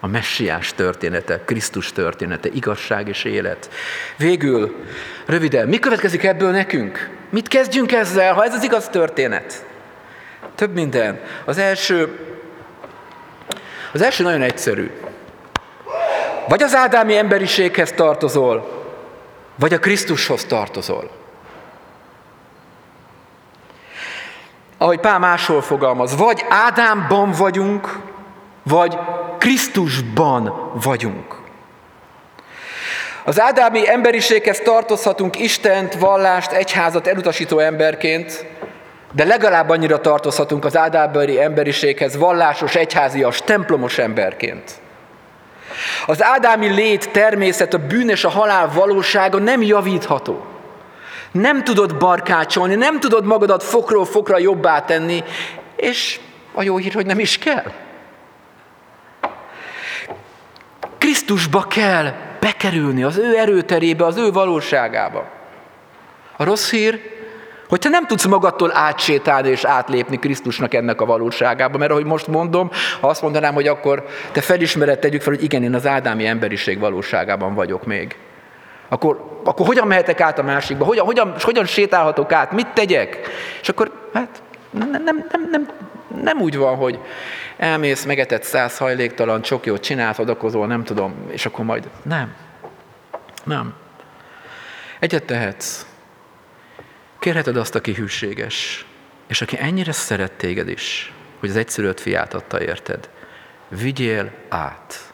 a 0.00 0.06
messiás 0.06 0.72
története, 0.74 1.40
Krisztus 1.44 1.92
története, 1.92 2.48
igazság 2.52 3.08
és 3.08 3.24
élet. 3.24 3.70
Végül, 4.16 4.74
röviden, 5.26 5.68
mi 5.68 5.78
következik 5.78 6.24
ebből 6.24 6.50
nekünk? 6.50 7.10
Mit 7.30 7.48
kezdjünk 7.48 7.92
ezzel, 7.92 8.34
ha 8.34 8.44
ez 8.44 8.54
az 8.54 8.62
igaz 8.62 8.88
történet? 8.88 9.64
Több 10.54 10.74
minden. 10.74 11.20
Az 11.44 11.58
első, 11.58 12.18
az 13.92 14.02
első 14.02 14.22
nagyon 14.22 14.42
egyszerű. 14.42 14.90
Vagy 16.48 16.62
az 16.62 16.74
ádámi 16.74 17.16
emberiséghez 17.16 17.92
tartozol, 17.92 18.84
vagy 19.54 19.72
a 19.72 19.78
Krisztushoz 19.78 20.44
tartozol. 20.44 21.10
Ahogy 24.78 25.00
Pál 25.00 25.18
máshol 25.18 25.62
fogalmaz, 25.62 26.16
vagy 26.16 26.44
Ádámban 26.48 27.30
vagyunk, 27.30 27.98
vagy 28.62 28.98
Krisztusban 29.40 30.70
vagyunk. 30.82 31.40
Az 33.24 33.40
ádámi 33.40 33.88
emberiséghez 33.88 34.58
tartozhatunk 34.58 35.38
Istent, 35.38 35.94
vallást, 35.94 36.52
egyházat 36.52 37.06
elutasító 37.06 37.58
emberként, 37.58 38.46
de 39.12 39.24
legalább 39.24 39.68
annyira 39.68 40.00
tartozhatunk 40.00 40.64
az 40.64 40.76
ádábeli 40.76 41.40
emberiséghez 41.40 42.16
vallásos, 42.16 42.74
egyházias, 42.74 43.42
templomos 43.42 43.98
emberként. 43.98 44.80
Az 46.06 46.22
ádámi 46.22 46.68
lét, 46.68 47.10
természet, 47.10 47.74
a 47.74 47.86
bűn 47.86 48.08
és 48.08 48.24
a 48.24 48.30
halál 48.30 48.70
valósága 48.74 49.38
nem 49.38 49.62
javítható. 49.62 50.44
Nem 51.32 51.64
tudod 51.64 51.96
barkácsolni, 51.96 52.74
nem 52.74 53.00
tudod 53.00 53.24
magadat 53.24 53.62
fokról 53.62 54.04
fokra 54.04 54.38
jobbá 54.38 54.80
tenni, 54.80 55.24
és 55.76 56.20
a 56.52 56.62
jó 56.62 56.76
hír, 56.76 56.94
hogy 56.94 57.06
nem 57.06 57.18
is 57.18 57.38
kell. 57.38 57.72
Krisztusba 61.30 61.62
kell 61.62 62.12
bekerülni, 62.40 63.02
az 63.02 63.18
ő 63.18 63.36
erőterébe, 63.36 64.04
az 64.04 64.16
ő 64.16 64.30
valóságába. 64.30 65.28
A 66.36 66.44
rossz 66.44 66.70
hír, 66.70 67.00
hogy 67.68 67.78
te 67.78 67.88
nem 67.88 68.06
tudsz 68.06 68.24
magadtól 68.24 68.70
átsétálni 68.74 69.48
és 69.48 69.64
átlépni 69.64 70.18
Krisztusnak 70.18 70.74
ennek 70.74 71.00
a 71.00 71.04
valóságába, 71.04 71.78
mert 71.78 71.90
ahogy 71.90 72.04
most 72.04 72.26
mondom, 72.26 72.70
ha 73.00 73.08
azt 73.08 73.22
mondanám, 73.22 73.54
hogy 73.54 73.66
akkor 73.66 74.06
te 74.32 74.40
felismered, 74.40 74.98
tegyük 74.98 75.22
fel, 75.22 75.34
hogy 75.34 75.42
igen, 75.42 75.62
én 75.62 75.74
az 75.74 75.86
ádámi 75.86 76.26
emberiség 76.26 76.78
valóságában 76.78 77.54
vagyok 77.54 77.86
még. 77.86 78.16
Akkor, 78.88 79.40
akkor 79.44 79.66
hogyan 79.66 79.86
mehetek 79.86 80.20
át 80.20 80.38
a 80.38 80.42
másikba? 80.42 80.84
Hogyan, 80.84 81.04
hogyan, 81.04 81.34
hogyan 81.40 81.64
sétálhatok 81.64 82.32
át? 82.32 82.52
Mit 82.52 82.68
tegyek? 82.68 83.20
És 83.60 83.68
akkor 83.68 84.08
hát 84.12 84.42
nem, 84.70 84.90
nem, 84.90 85.04
nem, 85.04 85.48
nem, 85.50 85.68
nem 86.22 86.40
úgy 86.40 86.56
van, 86.56 86.76
hogy 86.76 86.98
elmész, 87.56 88.04
megetett 88.04 88.42
száz 88.42 88.78
hajléktalan, 88.78 89.42
csokiót 89.42 89.82
csinálsz, 89.82 90.18
adakozol, 90.18 90.66
nem 90.66 90.84
tudom, 90.84 91.14
és 91.30 91.46
akkor 91.46 91.64
majd... 91.64 91.90
Nem. 92.02 92.34
Nem. 93.44 93.74
Egyet 94.98 95.24
tehetsz. 95.24 95.86
Kérheted 97.18 97.56
azt, 97.56 97.74
aki 97.74 97.94
hűséges. 97.94 98.86
és 99.26 99.42
aki 99.42 99.56
ennyire 99.60 99.92
szeret 99.92 100.32
téged 100.32 100.68
is, 100.68 101.12
hogy 101.38 101.48
az 101.48 101.56
egyszerűt 101.56 102.00
fiát 102.00 102.34
adta 102.34 102.62
érted, 102.62 103.10
vigyél 103.68 104.32
át 104.48 105.12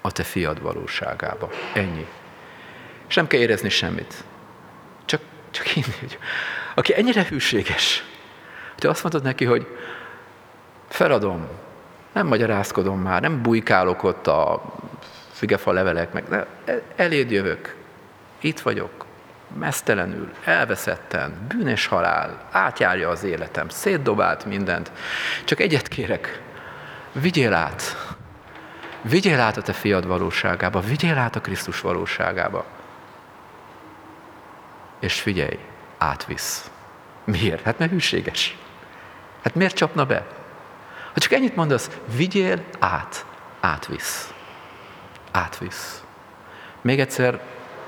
a 0.00 0.12
te 0.12 0.22
fiad 0.22 0.62
valóságába. 0.62 1.50
Ennyi. 1.74 2.06
És 3.08 3.14
nem 3.14 3.26
kell 3.26 3.40
érezni 3.40 3.68
semmit. 3.68 4.24
Csak, 5.04 5.20
csak 5.50 5.66
hinni, 5.66 5.94
hogy 6.00 6.18
aki 6.74 6.96
ennyire 6.96 7.26
hűséges, 7.28 8.04
te 8.76 8.88
azt 8.88 9.02
mondod 9.02 9.22
neki, 9.22 9.44
hogy 9.44 9.66
feladom, 10.96 11.48
nem 12.12 12.26
magyarázkodom 12.26 13.00
már, 13.00 13.20
nem 13.20 13.42
bujkálok 13.42 14.02
ott 14.02 14.26
a 14.26 14.62
figefa 15.32 15.72
levelek, 15.72 16.12
meg 16.12 16.28
ne, 16.28 16.44
eléd 16.96 17.30
jövök, 17.30 17.76
itt 18.40 18.60
vagyok, 18.60 19.04
mesztelenül, 19.58 20.32
elveszetten, 20.44 21.46
bűnös 21.48 21.86
halál, 21.86 22.48
átjárja 22.50 23.08
az 23.08 23.24
életem, 23.24 23.68
szétdobált 23.68 24.44
mindent. 24.44 24.92
Csak 25.44 25.60
egyet 25.60 25.88
kérek, 25.88 26.42
vigyél 27.12 27.54
át, 27.54 27.82
vigyél 29.00 29.40
át 29.40 29.56
a 29.56 29.62
te 29.62 29.72
fiad 29.72 30.06
valóságába, 30.06 30.80
vigyél 30.80 31.18
át 31.18 31.36
a 31.36 31.40
Krisztus 31.40 31.80
valóságába. 31.80 32.64
És 35.00 35.20
figyelj, 35.20 35.58
átvisz. 35.98 36.70
Miért? 37.24 37.62
Hát 37.62 37.78
mert 37.78 37.90
hűséges. 37.90 38.56
Hát 39.42 39.54
miért 39.54 39.74
csapna 39.74 40.04
be? 40.04 40.26
Ha 41.16 41.22
csak 41.22 41.32
ennyit 41.32 41.56
mondasz, 41.56 41.90
vigyél 42.16 42.62
át, 42.78 43.26
átvisz. 43.60 44.32
Átvisz. 45.30 46.02
Még 46.80 47.00
egyszer 47.00 47.40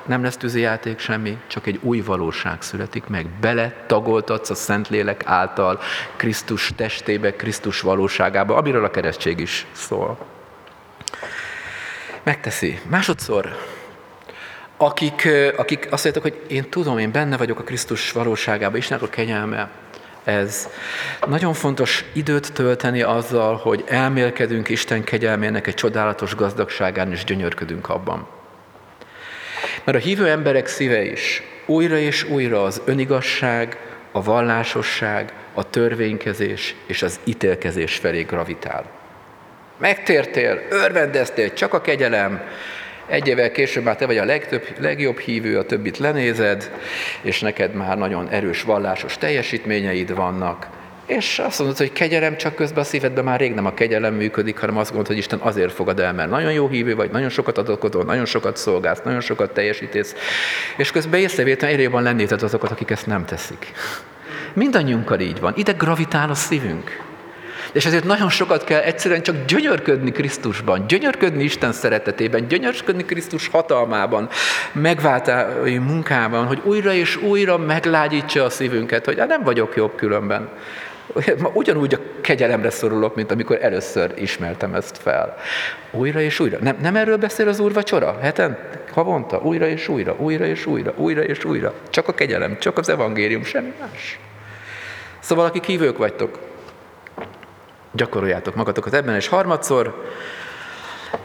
nem 0.06 0.22
lesz 0.22 0.36
tűzijáték 0.36 0.98
semmi, 0.98 1.38
csak 1.46 1.66
egy 1.66 1.78
új 1.82 2.00
valóság 2.00 2.62
születik 2.62 3.06
meg. 3.06 3.26
Bele 3.40 3.84
tagoltatsz 3.86 4.50
a 4.50 4.54
Szentlélek 4.54 5.22
által 5.26 5.80
Krisztus 6.16 6.72
testébe, 6.76 7.36
Krisztus 7.36 7.80
valóságába, 7.80 8.56
amiről 8.56 8.84
a 8.84 8.90
keresztség 8.90 9.38
is 9.40 9.66
szól. 9.72 10.18
Megteszi. 12.22 12.80
Másodszor, 12.86 13.56
akik, 14.76 15.28
akik 15.56 15.88
azt 15.90 16.04
mondják, 16.04 16.34
hogy 16.34 16.56
én 16.56 16.70
tudom, 16.70 16.98
én 16.98 17.12
benne 17.12 17.36
vagyok 17.36 17.58
a 17.58 17.64
Krisztus 17.64 18.12
valóságában, 18.12 18.76
Istennek 18.78 19.02
a 19.02 19.08
kegyelme, 19.08 19.70
ez 20.28 20.68
nagyon 21.26 21.52
fontos 21.52 22.04
időt 22.12 22.52
tölteni 22.52 23.02
azzal, 23.02 23.56
hogy 23.56 23.84
elmélkedünk 23.86 24.68
Isten 24.68 25.04
kegyelmének 25.04 25.66
egy 25.66 25.74
csodálatos 25.74 26.34
gazdagságán, 26.34 27.12
és 27.12 27.24
gyönyörködünk 27.24 27.88
abban. 27.88 28.28
Mert 29.84 29.98
a 29.98 30.00
hívő 30.00 30.28
emberek 30.28 30.66
szíve 30.66 31.02
is 31.02 31.42
újra 31.66 31.96
és 31.96 32.24
újra 32.24 32.62
az 32.62 32.82
önigasság, 32.84 33.78
a 34.12 34.22
vallásosság, 34.22 35.32
a 35.54 35.70
törvénykezés 35.70 36.74
és 36.86 37.02
az 37.02 37.20
ítélkezés 37.24 37.96
felé 37.96 38.22
gravitál. 38.22 38.84
Megtértél, 39.78 40.60
örvendeztél, 40.70 41.52
csak 41.52 41.74
a 41.74 41.80
kegyelem, 41.80 42.40
egy 43.08 43.28
évvel 43.28 43.50
később 43.50 43.84
már 43.84 43.96
te 43.96 44.06
vagy 44.06 44.18
a 44.18 44.24
legtöbb, 44.24 44.66
legjobb 44.78 45.18
hívő, 45.18 45.58
a 45.58 45.64
többit 45.64 45.98
lenézed, 45.98 46.70
és 47.22 47.40
neked 47.40 47.74
már 47.74 47.98
nagyon 47.98 48.28
erős 48.28 48.62
vallásos 48.62 49.18
teljesítményeid 49.18 50.14
vannak, 50.14 50.66
és 51.08 51.38
azt 51.38 51.58
mondod, 51.58 51.76
hogy 51.76 51.92
kegyelem, 51.92 52.36
csak 52.36 52.54
közben 52.54 52.78
a 52.78 52.84
szívedben 52.84 53.24
már 53.24 53.40
rég 53.40 53.54
nem 53.54 53.66
a 53.66 53.74
kegyelem 53.74 54.14
működik, 54.14 54.58
hanem 54.58 54.76
azt 54.76 54.86
gondolod, 54.86 55.06
hogy 55.06 55.16
Isten 55.16 55.38
azért 55.38 55.72
fogad 55.72 56.00
el, 56.00 56.12
mert 56.12 56.30
nagyon 56.30 56.52
jó 56.52 56.68
hívő 56.68 56.94
vagy, 56.94 57.10
nagyon 57.10 57.28
sokat 57.28 57.58
adok 57.58 58.06
nagyon 58.06 58.24
sokat 58.24 58.56
szolgálsz, 58.56 59.00
nagyon 59.04 59.20
sokat 59.20 59.52
teljesítesz, 59.52 60.14
és 60.76 60.90
közben 60.90 61.20
észrevétlen 61.20 61.70
egyre 61.70 61.82
jobban 61.82 62.02
lennéted 62.02 62.42
azokat, 62.42 62.70
akik 62.70 62.90
ezt 62.90 63.06
nem 63.06 63.24
teszik. 63.24 63.72
Mindannyiunkkal 64.52 65.20
így 65.20 65.40
van. 65.40 65.52
Ide 65.56 65.72
gravitál 65.72 66.30
a 66.30 66.34
szívünk. 66.34 67.07
És 67.72 67.86
ezért 67.86 68.04
nagyon 68.04 68.28
sokat 68.28 68.64
kell 68.64 68.80
egyszerűen 68.80 69.22
csak 69.22 69.44
gyönyörködni 69.46 70.12
Krisztusban, 70.12 70.86
gyönyörködni 70.86 71.42
Isten 71.42 71.72
szeretetében, 71.72 72.48
gyönyörködni 72.48 73.04
Krisztus 73.04 73.48
hatalmában, 73.48 74.28
megváltói 74.72 75.78
munkában, 75.78 76.46
hogy 76.46 76.60
újra 76.64 76.92
és 76.92 77.16
újra 77.16 77.58
meglágyítsa 77.58 78.44
a 78.44 78.50
szívünket, 78.50 79.04
hogy 79.04 79.18
hát 79.18 79.28
nem 79.28 79.42
vagyok 79.42 79.76
jobb 79.76 79.94
különben. 79.94 80.48
Ma 81.38 81.50
ugyanúgy 81.52 81.94
a 81.94 81.98
kegyelemre 82.20 82.70
szorulok, 82.70 83.14
mint 83.14 83.30
amikor 83.30 83.58
először 83.60 84.12
ismertem 84.16 84.74
ezt 84.74 84.98
fel. 84.98 85.36
Újra 85.90 86.20
és 86.20 86.40
újra. 86.40 86.58
Nem, 86.60 86.76
nem 86.80 86.96
erről 86.96 87.16
beszél 87.16 87.48
az 87.48 87.60
úrvacsora? 87.60 88.18
Heten? 88.20 88.58
Havonta? 88.92 89.40
Újra 89.42 89.66
és 89.66 89.88
újra, 89.88 90.14
újra 90.18 90.44
és 90.46 90.66
újra, 90.66 90.92
újra 90.96 91.22
és 91.22 91.44
újra. 91.44 91.74
Csak 91.90 92.08
a 92.08 92.14
kegyelem, 92.14 92.58
csak 92.58 92.78
az 92.78 92.88
evangélium, 92.88 93.44
semmi 93.44 93.72
más. 93.80 94.18
Szóval, 95.20 95.44
akik 95.44 95.64
hívők 95.64 95.98
vagytok, 95.98 96.38
gyakoroljátok 97.98 98.54
magatokat 98.54 98.94
ebben, 98.94 99.14
és 99.14 99.28
harmadszor 99.28 100.04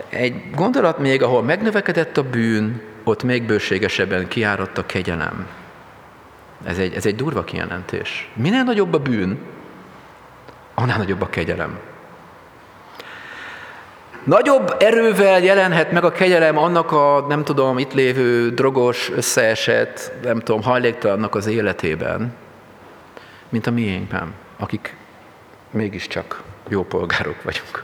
egy 0.09 0.51
gondolat 0.55 0.99
még, 0.99 1.23
ahol 1.23 1.43
megnövekedett 1.43 2.17
a 2.17 2.23
bűn, 2.23 2.81
ott 3.03 3.23
még 3.23 3.43
bőségesebben 3.43 4.27
kiáradt 4.27 4.77
a 4.77 4.85
kegyelem. 4.85 5.47
Ez 6.63 6.77
egy, 6.77 6.93
ez 6.93 7.05
egy 7.05 7.15
durva 7.15 7.43
kijelentés. 7.43 8.31
Minél 8.33 8.63
nagyobb 8.63 8.93
a 8.93 8.99
bűn, 8.99 9.39
annál 10.73 10.97
nagyobb 10.97 11.21
a 11.21 11.29
kegyelem. 11.29 11.79
Nagyobb 14.23 14.75
erővel 14.79 15.39
jelenhet 15.39 15.91
meg 15.91 16.03
a 16.03 16.11
kegyelem 16.11 16.57
annak 16.57 16.91
a, 16.91 17.25
nem 17.27 17.43
tudom, 17.43 17.77
itt 17.77 17.93
lévő 17.93 18.49
drogos, 18.49 19.11
összeesett, 19.15 20.11
nem 20.23 20.39
tudom, 20.39 20.61
hajléktalannak 20.61 21.35
az 21.35 21.47
életében, 21.47 22.33
mint 23.49 23.67
a 23.67 23.71
miénkben, 23.71 24.33
akik 24.57 24.95
mégiscsak 25.71 26.41
jó 26.69 26.83
polgárok 26.83 27.43
vagyunk. 27.43 27.83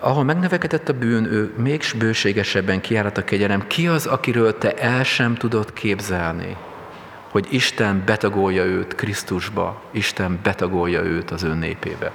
Ahol 0.00 0.24
megnövekedett 0.24 0.88
a 0.88 0.92
bűn, 0.92 1.24
ő 1.24 1.52
még 1.56 1.84
bőségesebben 1.98 2.80
kiárat 2.80 3.18
a 3.18 3.24
kegyelem. 3.24 3.66
Ki 3.66 3.88
az, 3.88 4.06
akiről 4.06 4.58
te 4.58 4.74
el 4.74 5.04
sem 5.04 5.34
tudod 5.34 5.72
képzelni, 5.72 6.56
hogy 7.30 7.46
Isten 7.50 8.02
betagolja 8.06 8.64
őt 8.64 8.94
Krisztusba, 8.94 9.82
Isten 9.90 10.40
betagolja 10.42 11.02
őt 11.02 11.30
az 11.30 11.42
ő 11.42 11.54
népébe. 11.54 12.12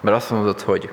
Mert 0.00 0.16
azt 0.16 0.30
mondod, 0.30 0.60
hogy 0.60 0.90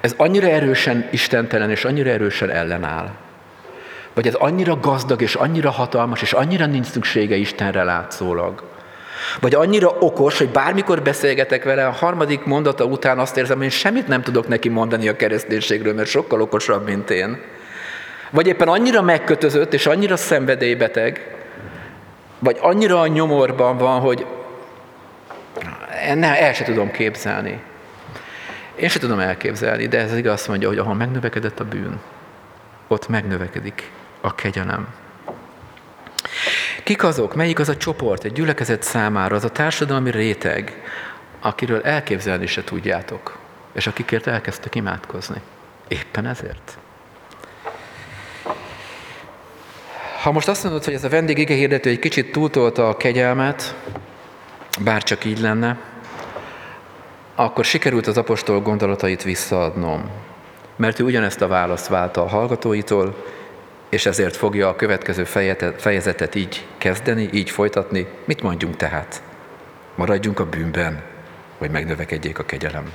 ez 0.00 0.14
annyira 0.16 0.46
erősen 0.46 1.08
istentelen 1.10 1.70
és 1.70 1.84
annyira 1.84 2.10
erősen 2.10 2.50
ellenáll, 2.50 3.10
vagy 4.12 4.26
ez 4.26 4.34
annyira 4.34 4.80
gazdag 4.80 5.22
és 5.22 5.34
annyira 5.34 5.70
hatalmas, 5.70 6.22
és 6.22 6.32
annyira 6.32 6.66
nincs 6.66 6.86
szüksége 6.86 7.36
Istenre 7.36 7.82
látszólag, 7.82 8.73
vagy 9.40 9.54
annyira 9.54 9.88
okos, 9.88 10.38
hogy 10.38 10.48
bármikor 10.48 11.02
beszélgetek 11.02 11.64
vele, 11.64 11.86
a 11.86 11.90
harmadik 11.90 12.44
mondata 12.44 12.84
után 12.84 13.18
azt 13.18 13.36
érzem, 13.36 13.56
hogy 13.56 13.64
én 13.64 13.70
semmit 13.70 14.08
nem 14.08 14.22
tudok 14.22 14.48
neki 14.48 14.68
mondani 14.68 15.08
a 15.08 15.16
kereszténységről, 15.16 15.94
mert 15.94 16.08
sokkal 16.08 16.40
okosabb, 16.40 16.84
mint 16.84 17.10
én. 17.10 17.42
Vagy 18.30 18.46
éppen 18.46 18.68
annyira 18.68 19.02
megkötözött 19.02 19.72
és 19.72 19.86
annyira 19.86 20.16
szenvedélybeteg, 20.16 21.36
vagy 22.38 22.56
annyira 22.60 23.00
a 23.00 23.06
nyomorban 23.06 23.78
van, 23.78 24.00
hogy 24.00 24.26
ne, 26.14 26.40
el 26.40 26.52
se 26.52 26.64
tudom 26.64 26.90
képzelni. 26.90 27.60
Én 28.74 28.88
se 28.88 28.98
tudom 28.98 29.18
elképzelni, 29.18 29.86
de 29.86 29.98
ez 29.98 30.10
az 30.10 30.16
igaz 30.16 30.46
mondja, 30.46 30.68
hogy 30.68 30.78
ahol 30.78 30.94
megnövekedett 30.94 31.60
a 31.60 31.64
bűn, 31.64 32.00
ott 32.88 33.08
megnövekedik 33.08 33.90
a 34.20 34.34
kegyelem. 34.34 35.03
Kik 36.82 37.04
azok? 37.04 37.34
Melyik 37.34 37.58
az 37.58 37.68
a 37.68 37.76
csoport 37.76 38.24
egy 38.24 38.32
gyülekezet 38.32 38.82
számára, 38.82 39.36
az 39.36 39.44
a 39.44 39.50
társadalmi 39.50 40.10
réteg, 40.10 40.82
akiről 41.40 41.82
elképzelni 41.82 42.46
se 42.46 42.64
tudjátok, 42.64 43.38
és 43.72 43.86
akikért 43.86 44.26
elkezdtek 44.26 44.74
imádkozni? 44.74 45.40
Éppen 45.88 46.26
ezért. 46.26 46.78
Ha 50.22 50.32
most 50.32 50.48
azt 50.48 50.62
mondod, 50.62 50.84
hogy 50.84 50.94
ez 50.94 51.04
a 51.04 51.08
vendég 51.08 51.38
ige 51.38 51.54
hirdető 51.54 51.90
egy 51.90 51.98
kicsit 51.98 52.32
túltolta 52.32 52.88
a 52.88 52.96
kegyelmet, 52.96 53.74
bár 54.80 55.02
csak 55.02 55.24
így 55.24 55.40
lenne, 55.40 55.78
akkor 57.34 57.64
sikerült 57.64 58.06
az 58.06 58.18
apostol 58.18 58.60
gondolatait 58.60 59.22
visszaadnom. 59.22 60.10
Mert 60.76 60.98
ő 60.98 61.04
ugyanezt 61.04 61.40
a 61.40 61.46
választ 61.46 61.86
válta 61.86 62.22
a 62.22 62.28
hallgatóitól, 62.28 63.24
és 63.94 64.06
ezért 64.06 64.36
fogja 64.36 64.68
a 64.68 64.76
következő 64.76 65.24
fejezetet 65.76 66.34
így 66.34 66.66
kezdeni, 66.78 67.28
így 67.32 67.50
folytatni. 67.50 68.06
Mit 68.24 68.42
mondjunk 68.42 68.76
tehát? 68.76 69.22
Maradjunk 69.94 70.40
a 70.40 70.46
bűnben, 70.46 71.02
vagy 71.58 71.70
megnövekedjék 71.70 72.38
a 72.38 72.44
kegyelem? 72.44 72.92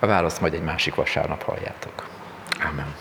A 0.00 0.06
választ 0.06 0.40
majd 0.40 0.54
egy 0.54 0.62
másik 0.62 0.94
vasárnap 0.94 1.42
halljátok. 1.42 2.08
Amen. 2.70 2.94